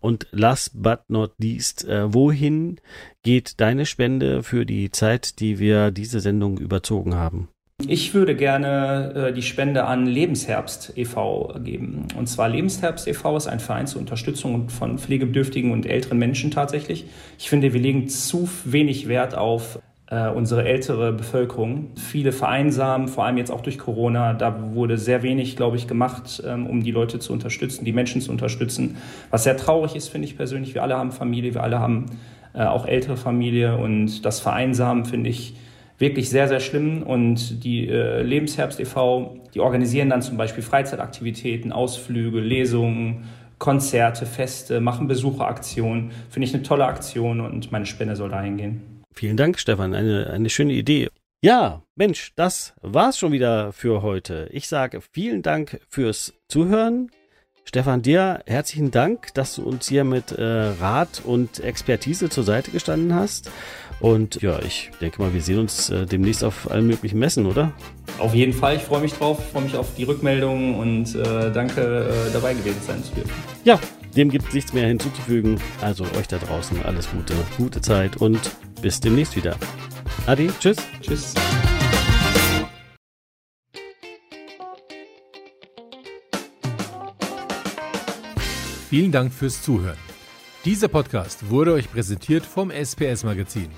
Und 0.00 0.28
last 0.30 0.82
but 0.82 1.00
not 1.08 1.32
least, 1.38 1.84
äh, 1.84 2.12
wohin 2.14 2.80
geht 3.22 3.60
deine 3.60 3.84
Spende 3.86 4.42
für 4.42 4.64
die 4.64 4.90
Zeit, 4.90 5.40
die 5.40 5.58
wir 5.58 5.90
diese 5.90 6.20
Sendung 6.20 6.58
überzogen 6.58 7.14
haben? 7.16 7.48
Ich 7.86 8.14
würde 8.14 8.36
gerne 8.36 9.12
äh, 9.28 9.32
die 9.32 9.42
Spende 9.42 9.84
an 9.84 10.06
Lebensherbst 10.06 10.92
e.V. 10.96 11.54
geben. 11.64 12.06
Und 12.16 12.28
zwar 12.28 12.48
Lebensherbst 12.48 13.08
e.V. 13.08 13.36
ist 13.36 13.46
ein 13.46 13.60
Verein 13.60 13.86
zur 13.86 14.00
Unterstützung 14.00 14.68
von 14.68 14.98
pflegebedürftigen 14.98 15.72
und 15.72 15.86
älteren 15.86 16.18
Menschen 16.18 16.50
tatsächlich. 16.50 17.06
Ich 17.38 17.48
finde, 17.48 17.72
wir 17.72 17.80
legen 17.80 18.08
zu 18.08 18.48
wenig 18.64 19.08
Wert 19.08 19.34
auf 19.34 19.80
äh, 20.10 20.28
unsere 20.28 20.64
ältere 20.64 21.12
Bevölkerung. 21.12 21.90
Viele 21.94 22.32
vereinsamen, 22.32 23.08
vor 23.08 23.24
allem 23.24 23.38
jetzt 23.38 23.50
auch 23.50 23.60
durch 23.60 23.78
Corona. 23.78 24.34
Da 24.34 24.74
wurde 24.74 24.98
sehr 24.98 25.22
wenig, 25.22 25.56
glaube 25.56 25.76
ich, 25.76 25.86
gemacht, 25.86 26.42
ähm, 26.46 26.66
um 26.66 26.82
die 26.82 26.90
Leute 26.90 27.20
zu 27.20 27.32
unterstützen, 27.32 27.84
die 27.84 27.92
Menschen 27.92 28.20
zu 28.20 28.30
unterstützen. 28.30 28.96
Was 29.30 29.44
sehr 29.44 29.56
traurig 29.56 29.94
ist, 29.94 30.08
finde 30.08 30.26
ich 30.26 30.36
persönlich. 30.36 30.74
Wir 30.74 30.82
alle 30.82 30.96
haben 30.96 31.12
Familie, 31.12 31.54
wir 31.54 31.62
alle 31.62 31.78
haben 31.78 32.06
äh, 32.54 32.64
auch 32.64 32.86
ältere 32.86 33.16
Familie 33.16 33.76
und 33.76 34.24
das 34.24 34.40
Vereinsamen 34.40 35.04
finde 35.04 35.30
ich 35.30 35.54
wirklich 35.98 36.28
sehr, 36.28 36.48
sehr 36.48 36.60
schlimm. 36.60 37.04
Und 37.04 37.62
die 37.62 37.88
äh, 37.88 38.22
Lebensherbst 38.22 38.80
e.V., 38.80 39.36
die 39.54 39.60
organisieren 39.60 40.10
dann 40.10 40.22
zum 40.22 40.36
Beispiel 40.36 40.64
Freizeitaktivitäten, 40.64 41.70
Ausflüge, 41.70 42.40
Lesungen, 42.40 43.28
Konzerte, 43.58 44.26
Feste, 44.26 44.80
machen 44.80 45.06
Besucheraktionen. 45.06 46.10
Finde 46.30 46.48
ich 46.48 46.54
eine 46.54 46.64
tolle 46.64 46.86
Aktion 46.86 47.40
und 47.40 47.70
meine 47.70 47.86
Spende 47.86 48.16
soll 48.16 48.30
dahin 48.30 48.56
gehen. 48.56 48.89
Vielen 49.14 49.36
Dank, 49.36 49.58
Stefan. 49.58 49.94
Eine, 49.94 50.30
eine 50.30 50.50
schöne 50.50 50.72
Idee. 50.72 51.08
Ja, 51.42 51.82
Mensch, 51.94 52.32
das 52.36 52.74
war's 52.82 53.18
schon 53.18 53.32
wieder 53.32 53.72
für 53.72 54.02
heute. 54.02 54.48
Ich 54.52 54.68
sage 54.68 55.00
vielen 55.00 55.42
Dank 55.42 55.80
fürs 55.88 56.34
Zuhören. 56.48 57.10
Stefan, 57.64 58.02
dir 58.02 58.42
herzlichen 58.46 58.90
Dank, 58.90 59.32
dass 59.34 59.54
du 59.54 59.62
uns 59.62 59.88
hier 59.88 60.04
mit 60.04 60.32
äh, 60.32 60.42
Rat 60.42 61.22
und 61.24 61.60
Expertise 61.60 62.28
zur 62.28 62.44
Seite 62.44 62.70
gestanden 62.72 63.14
hast. 63.14 63.50
Und 64.00 64.42
ja, 64.42 64.58
ich 64.60 64.90
denke 65.00 65.22
mal, 65.22 65.32
wir 65.32 65.40
sehen 65.40 65.60
uns 65.60 65.88
äh, 65.88 66.04
demnächst 66.04 66.42
auf 66.42 66.70
allen 66.70 66.86
möglichen 66.86 67.18
Messen, 67.18 67.46
oder? 67.46 67.72
Auf 68.18 68.34
jeden 68.34 68.52
Fall, 68.52 68.76
ich 68.76 68.82
freue 68.82 69.02
mich 69.02 69.12
drauf, 69.12 69.50
freue 69.52 69.62
mich 69.62 69.76
auf 69.76 69.94
die 69.96 70.04
Rückmeldungen 70.04 70.74
und 70.74 71.14
äh, 71.14 71.52
danke, 71.52 71.80
äh, 71.80 72.32
dabei 72.32 72.54
gewesen 72.54 72.80
sein 72.86 73.04
zu 73.04 73.14
dürfen. 73.14 73.30
Ja, 73.64 73.78
dem 74.16 74.30
gibt 74.30 74.48
es 74.48 74.54
nichts 74.54 74.72
mehr 74.72 74.88
hinzuzufügen. 74.88 75.60
Also 75.80 76.04
euch 76.18 76.26
da 76.28 76.38
draußen 76.38 76.82
alles 76.84 77.08
Gute, 77.10 77.34
gute 77.56 77.80
Zeit 77.80 78.16
und 78.16 78.40
bis 78.80 79.00
demnächst 79.00 79.36
wieder. 79.36 79.56
Adi, 80.26 80.50
tschüss. 80.58 80.78
Tschüss. 81.00 81.34
Vielen 88.88 89.12
Dank 89.12 89.32
fürs 89.32 89.62
Zuhören. 89.62 89.98
Dieser 90.64 90.88
Podcast 90.88 91.48
wurde 91.48 91.72
euch 91.72 91.90
präsentiert 91.90 92.44
vom 92.44 92.70
SPS 92.70 93.24
Magazin, 93.24 93.70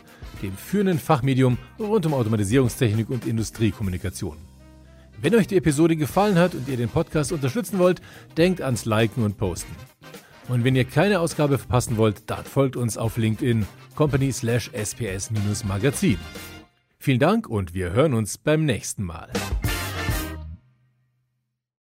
dem 0.42 0.56
führenden 0.56 0.98
Fachmedium 0.98 1.58
rund 1.78 2.06
um 2.06 2.14
Automatisierungstechnik 2.14 3.10
und 3.10 3.26
Industriekommunikation. 3.26 4.38
Wenn 5.20 5.36
euch 5.36 5.46
die 5.46 5.56
Episode 5.56 5.94
gefallen 5.96 6.36
hat 6.36 6.54
und 6.54 6.66
ihr 6.68 6.76
den 6.76 6.88
Podcast 6.88 7.30
unterstützen 7.30 7.78
wollt, 7.78 8.02
denkt 8.36 8.60
ans 8.60 8.84
Liken 8.84 9.22
und 9.22 9.36
Posten. 9.36 9.72
Und 10.48 10.64
wenn 10.64 10.76
ihr 10.76 10.84
keine 10.84 11.20
Ausgabe 11.20 11.58
verpassen 11.58 11.96
wollt, 11.96 12.28
dann 12.30 12.44
folgt 12.44 12.76
uns 12.76 12.98
auf 12.98 13.16
LinkedIn 13.16 13.66
company 13.94 14.28
sps-magazin. 14.30 16.18
Vielen 16.98 17.18
Dank 17.18 17.48
und 17.48 17.74
wir 17.74 17.92
hören 17.92 18.14
uns 18.14 18.38
beim 18.38 18.64
nächsten 18.64 19.02
Mal. 19.04 19.28